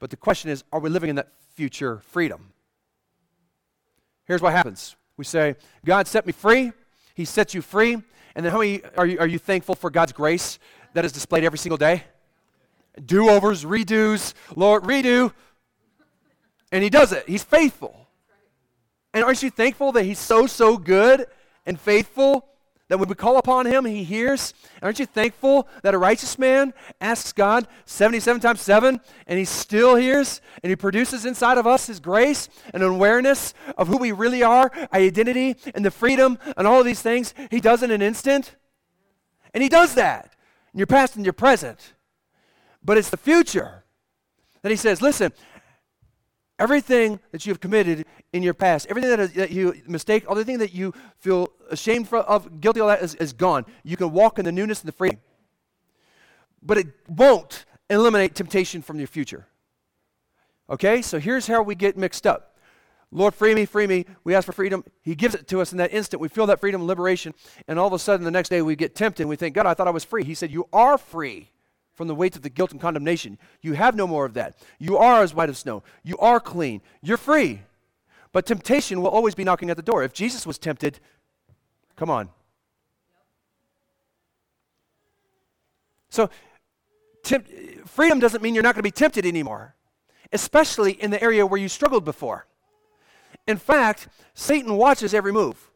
[0.00, 2.52] But the question is, are we living in that future freedom?
[4.24, 6.72] Here's what happens we say, God set me free.
[7.14, 7.92] He sets you free.
[8.34, 10.58] And then how many are you, are you thankful for God's grace
[10.94, 12.02] that is displayed every single day?
[13.06, 15.32] Do overs, redos, Lord, redo.
[16.72, 17.22] And He does it.
[17.28, 18.08] He's faithful.
[19.14, 21.28] And aren't you thankful that He's so, so good
[21.64, 22.48] and faithful
[22.90, 24.52] that when we call upon Him, He hears?
[24.82, 29.94] Aren't you thankful that a righteous man asks God 77 times 7 and He still
[29.94, 34.42] hears and He produces inside of us His grace and awareness of who we really
[34.42, 37.32] are, our identity, and the freedom, and all of these things?
[37.48, 38.56] He does in an instant.
[39.54, 40.34] And He does that
[40.74, 41.94] in your past and your present.
[42.84, 43.84] But it's the future
[44.62, 45.32] that He says, listen,
[46.60, 50.34] Everything that you have committed in your past, everything that, is, that you mistake, all
[50.34, 53.64] the everything that you feel ashamed of, guilty of that is, is gone.
[53.82, 55.20] You can walk in the newness and the freedom.
[56.62, 59.46] But it won't eliminate temptation from your future.
[60.68, 62.58] Okay, so here's how we get mixed up.
[63.10, 64.04] Lord, free me, free me.
[64.22, 64.84] We ask for freedom.
[65.02, 66.20] He gives it to us in that instant.
[66.20, 67.32] We feel that freedom and liberation,
[67.68, 69.64] and all of a sudden the next day we get tempted and we think, God,
[69.64, 70.24] I thought I was free.
[70.24, 71.48] He said, You are free
[72.00, 73.36] from the weight of the guilt and condemnation.
[73.60, 74.56] You have no more of that.
[74.78, 75.82] You are as white as snow.
[76.02, 76.80] You are clean.
[77.02, 77.60] You're free.
[78.32, 80.02] But temptation will always be knocking at the door.
[80.02, 80.98] If Jesus was tempted,
[81.96, 82.30] come on.
[86.08, 86.30] So,
[87.84, 89.74] freedom doesn't mean you're not going to be tempted anymore,
[90.32, 92.46] especially in the area where you struggled before.
[93.46, 95.70] In fact, Satan watches every move.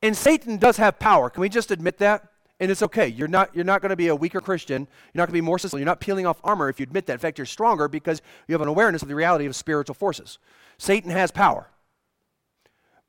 [0.00, 1.28] And Satan does have power.
[1.28, 2.28] Can we just admit that?
[2.60, 3.06] And it's okay.
[3.06, 4.82] You're not, you're not going to be a weaker Christian.
[4.82, 5.78] You're not going to be more sensible.
[5.78, 7.12] You're not peeling off armor if you admit that.
[7.12, 10.38] In fact, you're stronger because you have an awareness of the reality of spiritual forces.
[10.76, 11.68] Satan has power,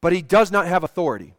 [0.02, 1.34] but he does not have authority.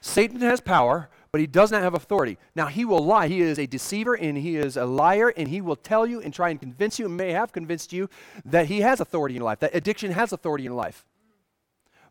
[0.00, 2.38] Satan has power, but he does not have authority.
[2.54, 3.28] Now, he will lie.
[3.28, 6.32] He is a deceiver and he is a liar, and he will tell you and
[6.32, 8.08] try and convince you, and may have convinced you,
[8.44, 11.04] that he has authority in life, that addiction has authority in life.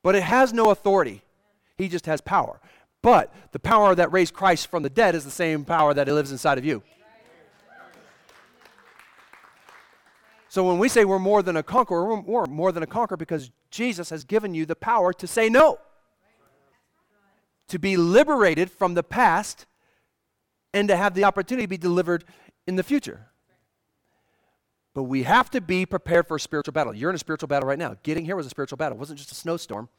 [0.04, 1.24] But it has no authority.
[1.78, 2.60] He just has power.
[3.02, 6.32] But the power that raised Christ from the dead is the same power that lives
[6.32, 6.82] inside of you.
[10.50, 13.52] So when we say we're more than a conqueror, we're more than a conqueror because
[13.72, 15.80] Jesus has given you the power to say no.
[17.68, 19.66] To be liberated from the past
[20.74, 22.24] and to have the opportunity to be delivered
[22.68, 23.28] in the future.
[24.94, 26.96] But we have to be prepared for a spiritual battle.
[26.96, 27.98] You're in a spiritual battle right now.
[28.02, 28.96] Getting here was a spiritual battle.
[28.96, 29.90] It wasn't just a snowstorm.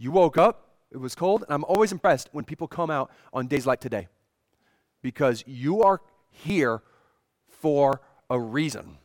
[0.00, 3.48] You woke up, it was cold, and I'm always impressed when people come out on
[3.48, 4.08] days like today
[5.02, 6.80] because you are here
[7.46, 8.96] for a reason.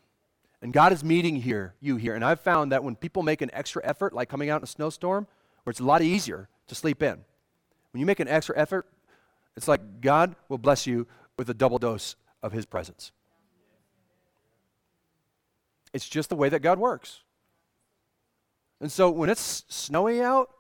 [0.62, 2.15] And God is meeting here, you here.
[2.15, 4.67] And I've found that when people make an extra effort, like coming out in a
[4.67, 5.27] snowstorm,
[5.63, 7.25] where it's a lot easier to sleep in,
[7.91, 8.88] when you make an extra effort,
[9.58, 13.12] it's like God will bless you with a double dose of His presence.
[15.93, 17.19] It's just the way that God works.
[18.79, 20.51] And so when it's snowy out,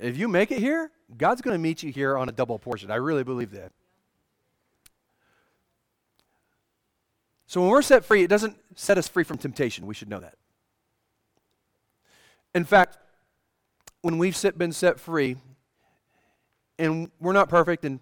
[0.00, 2.90] if you make it here, God's going to meet you here on a double portion.
[2.90, 3.72] I really believe that.
[7.46, 9.86] So when we're set free, it doesn't set us free from temptation.
[9.86, 10.34] We should know that.
[12.54, 12.98] In fact,
[14.02, 15.36] when we've been set free,
[16.78, 18.00] and we're not perfect, and,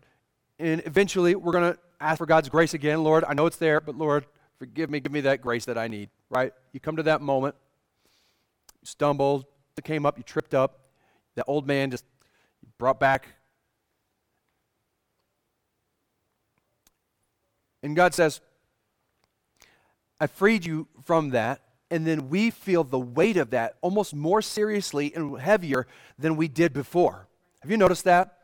[0.58, 3.02] and eventually we're going to ask for God's grace again.
[3.02, 4.26] Lord, I know it's there, but Lord,
[4.58, 6.52] forgive me, give me that grace that I need, right?
[6.72, 7.56] You come to that moment,
[8.80, 9.46] you stumbled,
[9.76, 10.87] it came up, you tripped up,
[11.38, 12.04] that old man just
[12.78, 13.28] brought back.
[17.82, 18.40] And God says,
[20.20, 21.62] I freed you from that.
[21.90, 25.86] And then we feel the weight of that almost more seriously and heavier
[26.18, 27.28] than we did before.
[27.60, 28.34] Have you noticed that?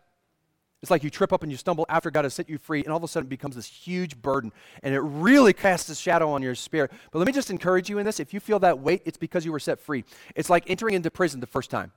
[0.80, 2.92] It's like you trip up and you stumble after God has set you free, and
[2.92, 6.30] all of a sudden it becomes this huge burden, and it really casts a shadow
[6.30, 6.92] on your spirit.
[7.11, 8.20] But let me just encourage you in this.
[8.20, 10.05] If you feel that weight, it's because you were set free.
[10.36, 11.90] It's like entering into prison the first time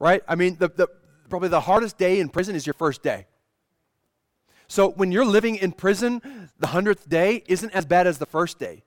[0.00, 0.22] right?
[0.26, 0.88] I mean, the, the,
[1.28, 3.26] probably the hardest day in prison is your first day.
[4.66, 8.58] So when you're living in prison, the hundredth day isn't as bad as the first
[8.58, 8.82] day.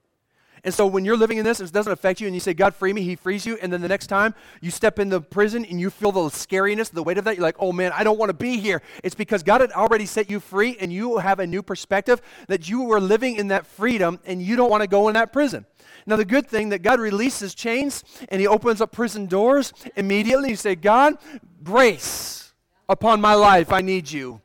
[0.66, 2.74] And so when you're living in this, it doesn't affect you, and you say, God,
[2.74, 3.58] free me, He frees you.
[3.62, 6.90] And then the next time you step in the prison and you feel the scariness,
[6.90, 8.82] the weight of that, you're like, oh man, I don't want to be here.
[9.04, 12.70] It's because God had already set you free, and you have a new perspective that
[12.70, 15.66] you were living in that freedom, and you don't want to go in that prison.
[16.06, 20.50] Now, the good thing that God releases chains and He opens up prison doors immediately.
[20.50, 21.18] You say, God,
[21.64, 22.54] grace
[22.90, 24.42] upon my life, I need you.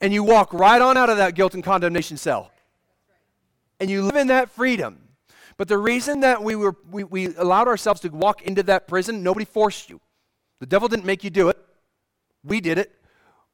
[0.00, 2.50] And you walk right on out of that guilt and condemnation cell.
[3.78, 5.01] And you live in that freedom.
[5.56, 9.22] But the reason that we, were, we, we allowed ourselves to walk into that prison,
[9.22, 10.00] nobody forced you.
[10.60, 11.58] The devil didn't make you do it.
[12.44, 12.92] We did it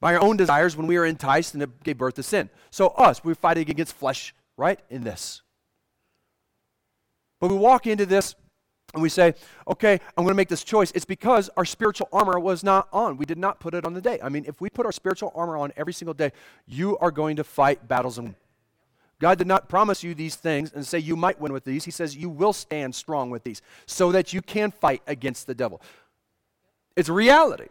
[0.01, 2.51] by our own desires when we were enticed and it gave birth to sin.
[2.71, 4.79] So, us, we're fighting against flesh, right?
[4.91, 5.43] In this.
[7.41, 8.35] But we walk into this
[8.95, 9.35] and we say,
[9.67, 10.91] okay, I'm going to make this choice.
[10.95, 13.17] It's because our spiritual armor was not on.
[13.17, 14.19] We did not put it on the day.
[14.23, 16.33] I mean, if we put our spiritual armor on every single day,
[16.67, 18.35] you are going to fight battles and
[19.21, 21.85] God did not promise you these things and say you might win with these.
[21.85, 25.55] He says you will stand strong with these so that you can fight against the
[25.55, 25.81] devil.
[26.97, 27.69] It's reality.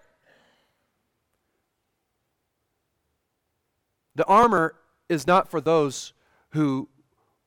[4.16, 4.76] The armor
[5.10, 6.14] is not for those
[6.50, 6.90] who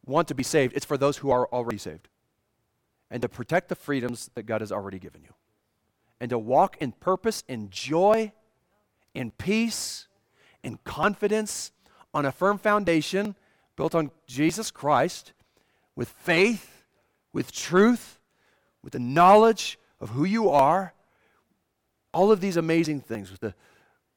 [0.07, 2.09] want to be saved, it's for those who are already saved
[3.11, 5.35] and to protect the freedoms that God has already given you,
[6.21, 8.33] and to walk in purpose, in joy,
[9.15, 10.07] in peace,
[10.63, 11.73] in confidence,
[12.15, 13.35] on a firm foundation
[13.81, 15.33] built on Jesus Christ,
[15.97, 16.85] with faith,
[17.33, 18.19] with truth,
[18.83, 20.93] with the knowledge of who you are.
[22.13, 23.55] All of these amazing things, with, the,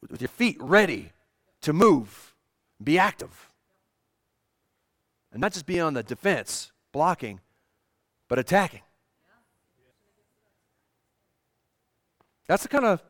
[0.09, 1.14] with your feet ready
[1.61, 2.36] to move,
[2.84, 3.53] be active.
[5.32, 7.39] And not just be on the defense, blocking,
[8.28, 8.82] but attacking.
[12.49, 13.01] That's the kind of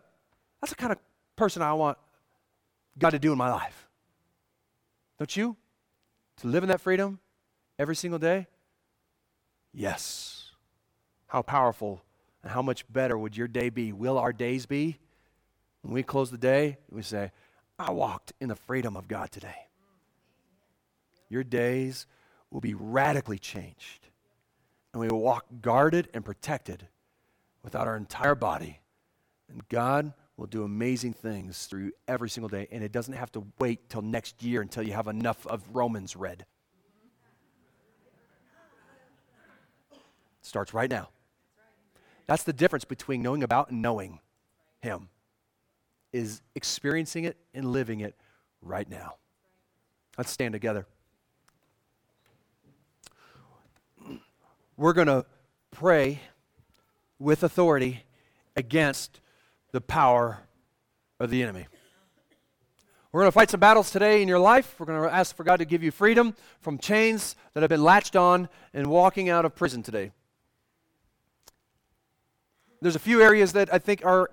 [0.62, 1.00] that's the kind of
[1.36, 1.98] person I want
[3.00, 3.90] God to do in my life.
[5.18, 5.58] Don't you?
[6.38, 7.20] To live in that freedom
[7.80, 8.48] every single day?
[9.74, 10.52] Yes.
[11.28, 12.04] How powerful
[12.42, 13.92] and how much better would your day be?
[13.92, 15.00] Will our days be?
[15.82, 17.32] When we close the day, we say,
[17.80, 19.68] I walked in the freedom of God today.
[21.30, 22.06] Your days
[22.52, 24.08] will be radically changed
[24.94, 26.88] and we will walk guarded and protected
[27.64, 28.80] without our entire body.
[29.50, 32.68] And God will do amazing things through every single day.
[32.72, 36.16] And it doesn't have to wait till next year until you have enough of Romans
[36.16, 36.46] read.
[39.92, 40.00] It
[40.42, 41.10] starts right now.
[42.26, 44.20] That's the difference between knowing about and knowing
[44.82, 45.10] Him,
[46.12, 48.16] is experiencing it and living it
[48.62, 49.16] right now.
[50.18, 50.86] Let's stand together.
[54.78, 55.26] we're going to
[55.72, 56.20] pray
[57.20, 58.04] with authority
[58.56, 59.20] against
[59.74, 60.40] the power
[61.20, 61.68] of the enemy.
[63.12, 64.76] We're going to fight some battles today in your life.
[64.80, 67.84] We're going to ask for God to give you freedom from chains that have been
[67.84, 70.12] latched on and walking out of prison today.
[72.82, 74.32] There's a few areas that I think are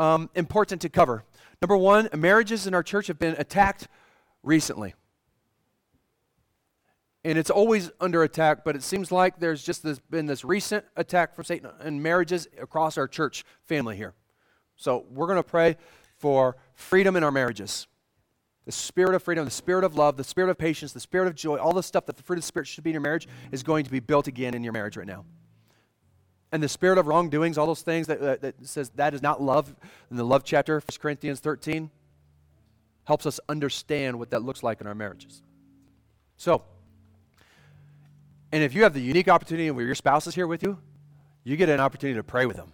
[0.00, 1.24] um, important to cover.
[1.60, 3.86] Number one, marriages in our church have been attacked
[4.42, 4.94] recently
[7.24, 10.84] and it's always under attack, but it seems like there's just this, been this recent
[10.96, 14.14] attack from Satan in marriages across our church family here.
[14.76, 15.76] So we're going to pray
[16.18, 17.86] for freedom in our marriages.
[18.64, 21.34] The spirit of freedom, the spirit of love, the spirit of patience, the spirit of
[21.34, 23.26] joy, all the stuff that the fruit of the Spirit should be in your marriage
[23.50, 25.24] is going to be built again in your marriage right now.
[26.52, 29.42] And the spirit of wrongdoings, all those things that, that, that says that is not
[29.42, 29.74] love
[30.10, 31.90] in the love chapter, 1 Corinthians 13,
[33.04, 35.42] helps us understand what that looks like in our marriages.
[36.36, 36.62] So,
[38.52, 40.78] and if you have the unique opportunity where your spouse is here with you,
[41.42, 42.72] you get an opportunity to pray with them.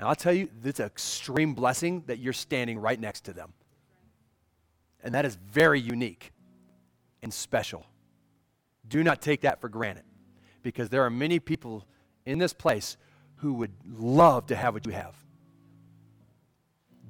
[0.00, 3.52] And I'll tell you, it's an extreme blessing that you're standing right next to them.
[5.04, 6.32] And that is very unique
[7.22, 7.84] and special.
[8.88, 10.04] Do not take that for granted
[10.62, 11.84] because there are many people
[12.24, 12.96] in this place
[13.36, 15.14] who would love to have what you have.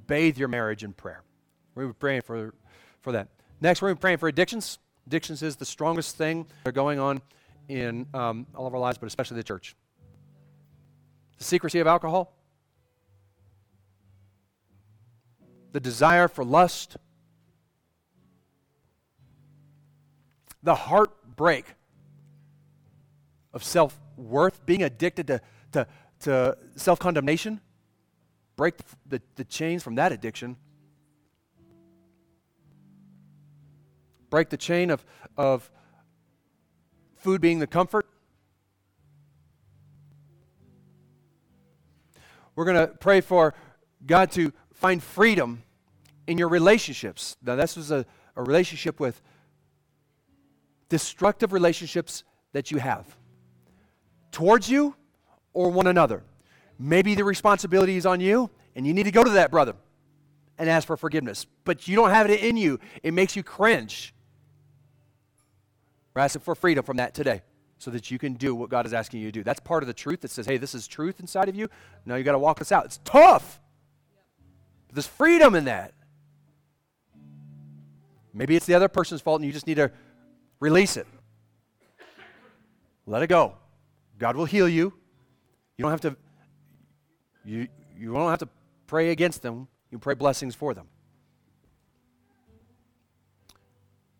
[0.08, 1.22] Bathe your marriage in prayer.
[1.76, 2.54] We're praying for,
[3.02, 3.28] for that.
[3.60, 4.80] Next, we're praying for addictions.
[5.06, 7.22] Addictions is the strongest thing that are going on
[7.68, 9.76] in um, all of our lives, but especially the church.
[11.38, 12.34] The secrecy of alcohol,
[15.72, 16.96] the desire for lust,
[20.62, 21.64] the heartbreak
[23.52, 25.40] of self worth, being addicted to,
[25.72, 25.86] to,
[26.20, 27.60] to self condemnation.
[28.56, 28.74] Break
[29.06, 30.56] the, the, chains from that addiction.
[34.28, 35.04] Break the chain of,
[35.36, 35.70] of
[37.16, 38.06] food being the comfort.
[42.54, 43.54] We're going to pray for
[44.04, 45.62] God to find freedom
[46.26, 47.36] in your relationships.
[47.42, 49.20] Now, this was a, a relationship with
[50.88, 53.06] destructive relationships that you have.
[54.32, 54.94] towards you
[55.52, 56.22] or one another.
[56.78, 59.74] Maybe the responsibility is on you, and you need to go to that brother
[60.58, 61.46] and ask for forgiveness.
[61.64, 64.14] But you don't have it in you, it makes you cringe.
[66.14, 67.42] We're asking for freedom from that today
[67.78, 69.42] so that you can do what God is asking you to do.
[69.42, 71.68] That's part of the truth that says, hey, this is truth inside of you.
[72.04, 72.84] Now you got to walk this out.
[72.84, 73.60] It's tough.
[74.90, 75.94] But there's freedom in that.
[78.34, 79.92] Maybe it's the other person's fault and you just need to
[80.58, 81.06] release it.
[83.06, 83.54] Let it go.
[84.18, 84.92] God will heal you.
[85.76, 86.16] You don't have to
[87.44, 88.48] you you don't have to
[88.88, 89.68] pray against them.
[89.92, 90.88] You pray blessings for them.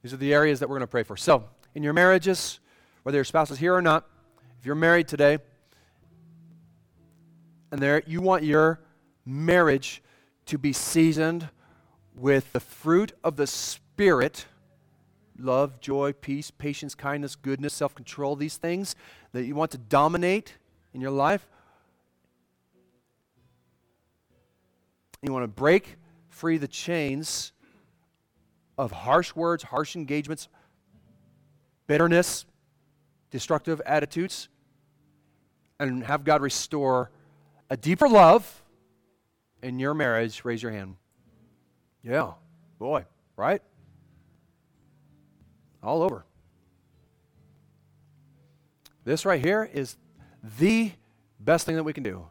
[0.03, 1.16] These are the areas that we're going to pray for.
[1.16, 2.61] So, in your marriages,
[3.03, 4.07] whether your spouse is here or not,
[4.61, 5.39] if you're married today,
[7.73, 8.81] and there you want your
[9.27, 10.03] marriage
[10.51, 11.48] to be seasoned
[12.12, 14.46] with the fruit of the Spirit
[15.38, 18.96] love, joy, peace, patience, kindness, goodness, self control, these things
[19.30, 20.57] that you want to dominate
[20.92, 21.46] in your life.
[25.22, 25.96] You want to break
[26.28, 27.53] free the chains
[28.76, 30.48] of harsh words, harsh engagements,
[31.86, 32.44] bitterness,
[33.30, 34.48] destructive attitudes,
[35.78, 37.12] and have God restore
[37.70, 38.61] a deeper love
[39.62, 40.44] in your marriage.
[40.44, 40.96] Raise your hand.
[42.02, 42.32] Yeah,
[42.78, 43.04] boy,
[43.36, 43.62] right?
[45.82, 46.24] All over.
[49.04, 49.96] This right here is
[50.58, 50.92] the
[51.38, 52.26] best thing that we can do.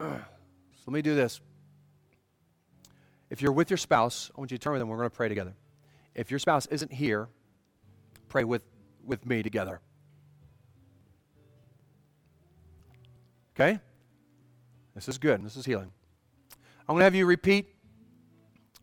[0.84, 1.40] So let me do this.
[3.30, 4.88] If you're with your spouse, I want you to turn with them.
[4.90, 5.54] We're going to pray together.
[6.14, 7.28] If your spouse isn't here,
[8.28, 8.62] pray with,
[9.02, 9.80] with me together.
[13.56, 13.80] Okay?
[14.94, 15.44] This is good.
[15.44, 15.90] This is healing.
[16.88, 17.74] I'm going to have you repeat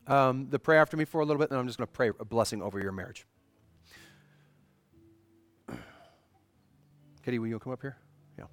[0.08, 2.10] um, the prayer after me for a little bit, and I'm just going to pray
[2.20, 3.26] a blessing over your marriage.
[7.24, 7.98] Kitty, will you come up here?
[8.38, 8.46] Yeah.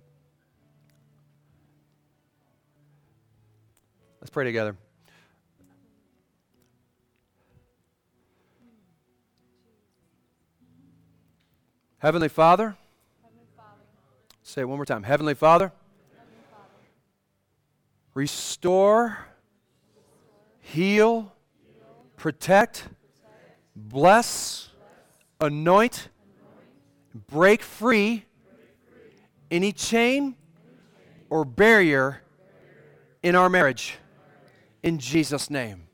[4.21, 4.77] Let's pray together.
[12.01, 12.77] Heavenly Father,
[13.23, 13.81] Heavenly Father.
[14.45, 15.03] say it one more time.
[15.03, 15.78] Heavenly Father, Heavenly Father.
[18.19, 19.17] Restore,
[20.59, 21.33] heal,
[22.17, 22.89] protect,
[23.77, 24.71] bless,
[25.41, 26.09] anoint,
[27.29, 28.25] break free
[29.53, 30.35] any chain
[31.31, 32.21] or barrier
[33.23, 33.99] in our marriage.
[34.83, 35.88] In Jesus' name.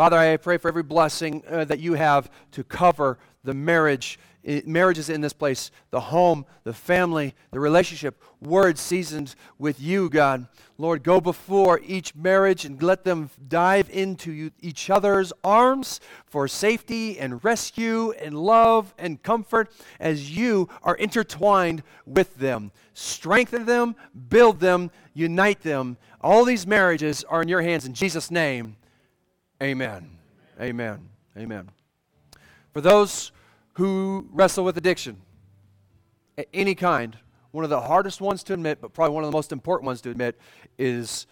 [0.00, 4.18] Father, I pray for every blessing uh, that you have to cover the marriage
[4.64, 10.48] marriages in this place, the home, the family, the relationship, words seasoned with you, God.
[10.78, 16.48] Lord, go before each marriage and let them dive into you, each other's arms for
[16.48, 19.70] safety and rescue and love and comfort
[20.00, 22.72] as you are intertwined with them.
[22.94, 23.94] Strengthen them,
[24.30, 25.98] build them, unite them.
[26.22, 28.76] All these marriages are in your hands in Jesus' name.
[29.62, 30.10] Amen.
[30.60, 31.08] Amen.
[31.36, 31.70] Amen.
[32.72, 33.32] For those
[33.74, 35.20] who wrestle with addiction,
[36.54, 37.16] any kind,
[37.50, 40.00] one of the hardest ones to admit, but probably one of the most important ones
[40.02, 40.40] to admit,
[40.78, 41.26] is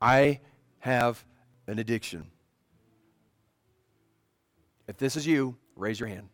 [0.00, 0.40] I
[0.80, 1.24] have
[1.66, 2.26] an addiction.
[4.86, 6.28] If this is you, raise your hand.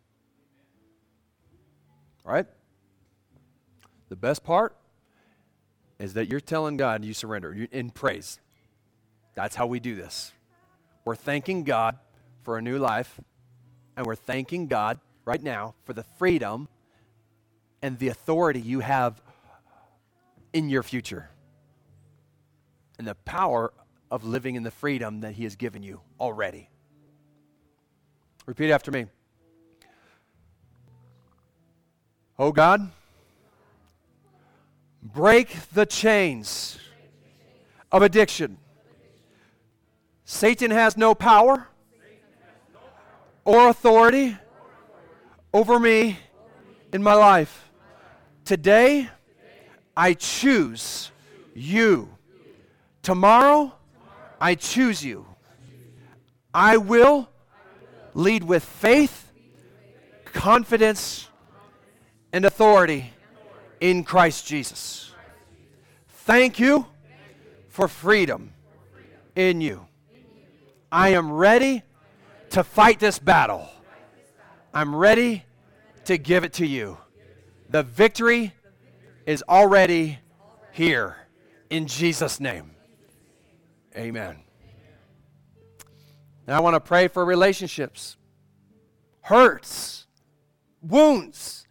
[2.25, 2.45] All right?
[4.09, 4.75] The best part
[5.99, 8.39] is that you're telling God you surrender in praise.
[9.35, 10.33] That's how we do this.
[11.05, 11.97] We're thanking God
[12.43, 13.19] for a new life,
[13.95, 16.67] and we're thanking God right now for the freedom
[17.81, 19.21] and the authority you have
[20.53, 21.29] in your future
[22.97, 23.73] and the power
[24.11, 26.69] of living in the freedom that He has given you already.
[28.45, 29.05] Repeat after me.
[32.37, 32.91] Oh God,
[35.01, 36.77] break the chains
[37.91, 38.57] of addiction.
[40.31, 41.67] Satan has no power
[43.43, 44.37] or authority
[45.53, 46.17] over me
[46.93, 47.69] in my life.
[48.45, 49.09] Today,
[49.95, 51.11] I choose
[51.53, 52.07] you.
[53.03, 53.73] Tomorrow,
[54.39, 55.25] I choose you.
[56.53, 57.29] I will
[58.13, 59.33] lead with faith,
[60.23, 61.27] confidence,
[62.31, 63.11] and authority
[63.81, 65.11] in Christ Jesus.
[66.07, 66.87] Thank you
[67.67, 68.53] for freedom
[69.35, 69.87] in you.
[70.91, 71.83] I am ready
[72.49, 73.69] to fight this battle.
[74.73, 75.45] I'm ready
[76.05, 76.97] to give it to you.
[77.69, 78.53] The victory
[79.25, 80.19] is already
[80.71, 81.15] here
[81.69, 82.71] in Jesus' name.
[83.95, 84.37] Amen.
[86.47, 88.17] And I want to pray for relationships,
[89.21, 90.07] hurts,
[90.81, 91.67] wounds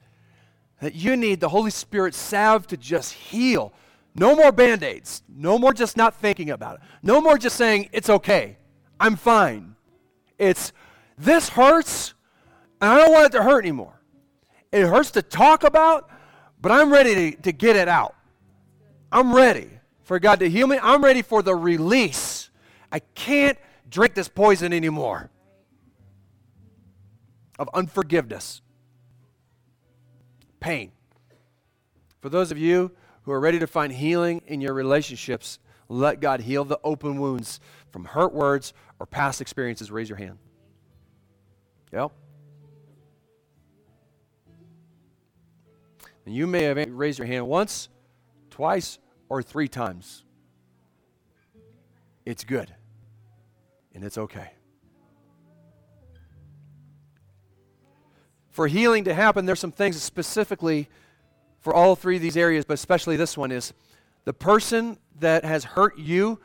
[0.81, 3.75] that you need the Holy Spirit salve to just heal.
[4.15, 5.23] No more band aids.
[5.29, 6.81] No more just not thinking about it.
[7.03, 8.57] No more just saying, it's okay.
[9.01, 9.75] I'm fine.
[10.39, 10.73] It's,
[11.17, 12.15] this hurts,
[12.81, 14.01] and I don't want it to hurt anymore.
[14.71, 16.09] It hurts to talk about,
[16.61, 18.15] but I'm ready to, to get it out.
[19.11, 19.71] I'm ready
[20.03, 20.79] for God to heal me.
[20.81, 22.51] I'm ready for the release.
[22.93, 25.31] I can't drink this poison anymore
[27.59, 28.61] of unforgiveness,
[30.61, 30.93] pain.
[32.21, 32.93] For those of you
[33.23, 35.59] who are ready to find healing in your relationships,
[35.91, 37.61] let God heal the open wounds
[37.91, 39.91] from hurt words or past experiences.
[39.91, 40.39] Raise your hand.
[41.93, 42.13] Yep.
[46.25, 47.89] And you may have raised your hand once,
[48.51, 50.23] twice, or three times.
[52.25, 52.73] It's good.
[53.93, 54.53] And it's okay.
[58.51, 60.89] For healing to happen, there's some things specifically
[61.59, 63.73] for all three of these areas, but especially this one is
[64.25, 66.41] the person that has hurt you.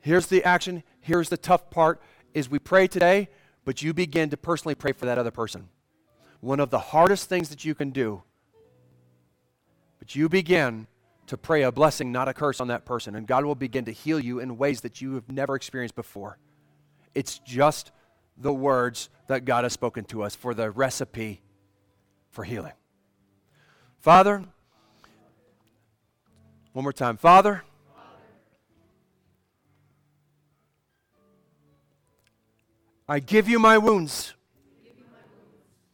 [0.00, 0.82] Here's the action.
[1.00, 2.00] Here's the tough part
[2.34, 3.28] is we pray today,
[3.64, 5.68] but you begin to personally pray for that other person.
[6.40, 8.22] One of the hardest things that you can do.
[9.98, 10.86] But you begin
[11.26, 13.92] to pray a blessing, not a curse on that person, and God will begin to
[13.92, 16.38] heal you in ways that you have never experienced before.
[17.14, 17.90] It's just
[18.36, 21.40] the words that God has spoken to us for the recipe
[22.30, 22.74] for healing.
[23.98, 24.44] Father,
[26.76, 27.16] one more time.
[27.16, 27.62] Father,
[33.08, 34.34] I give you my wounds,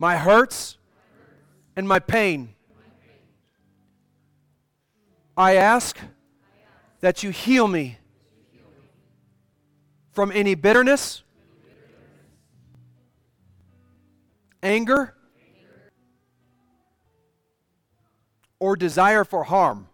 [0.01, 0.79] my hurts,
[1.77, 2.57] and my pain.
[5.37, 5.97] I ask
[6.99, 7.99] that you heal me
[10.11, 11.23] from any bitterness,
[14.65, 15.15] anger,
[18.59, 19.87] or desire for harm.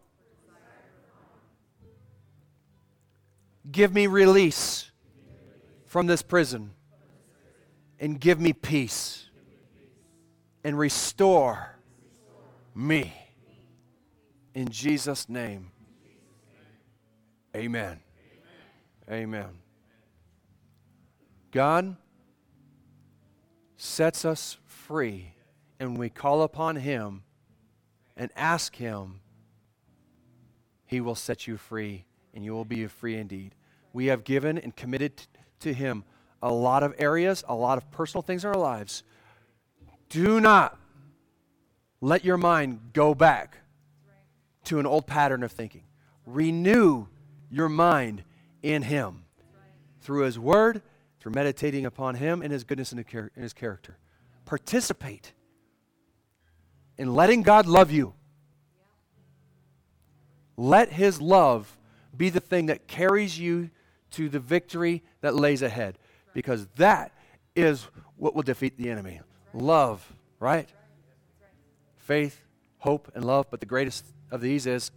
[3.71, 4.91] Give me release
[5.87, 6.71] from this prison
[7.99, 9.29] and give me peace
[10.65, 11.77] and restore
[12.75, 13.13] me.
[14.55, 15.71] In Jesus' name,
[17.55, 18.01] amen.
[19.11, 19.49] Amen.
[21.51, 21.97] God
[23.77, 25.33] sets us free,
[25.81, 27.23] and we call upon Him
[28.17, 29.21] and ask Him,
[30.85, 32.05] He will set you free,
[32.35, 33.55] and you will be free indeed.
[33.93, 35.23] We have given and committed
[35.61, 36.05] to Him
[36.43, 39.03] a lot of areas, a lot of personal things in our lives.
[40.09, 40.79] Do not
[42.01, 43.59] let your mind go back
[44.65, 45.85] to an old pattern of thinking.
[46.27, 47.07] Renew
[47.51, 48.23] your mind
[48.63, 49.25] in Him
[50.01, 50.83] through His Word,
[51.21, 53.99] through meditating upon Him and His goodness and His character.
[54.45, 55.33] Participate
[56.97, 58.15] in letting God love you.
[60.57, 61.77] Let His love
[62.17, 63.71] be the thing that carries you
[64.13, 65.99] to the victory that lays ahead
[66.35, 67.13] because that
[67.55, 67.87] is
[68.17, 69.21] what will defeat the enemy.
[69.53, 70.69] Love, right?
[71.97, 72.45] Faith,
[72.79, 73.47] hope, and love.
[73.51, 74.91] But the greatest of these is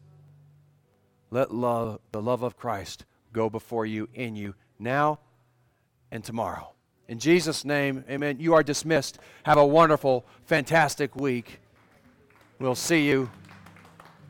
[1.30, 5.20] let love, the love of Christ, go before you, in you, now
[6.12, 6.74] and tomorrow.
[7.08, 8.38] In Jesus' name, amen.
[8.40, 9.20] You are dismissed.
[9.44, 11.60] Have a wonderful, fantastic week.
[12.60, 13.30] We'll see you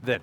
[0.03, 0.21] then.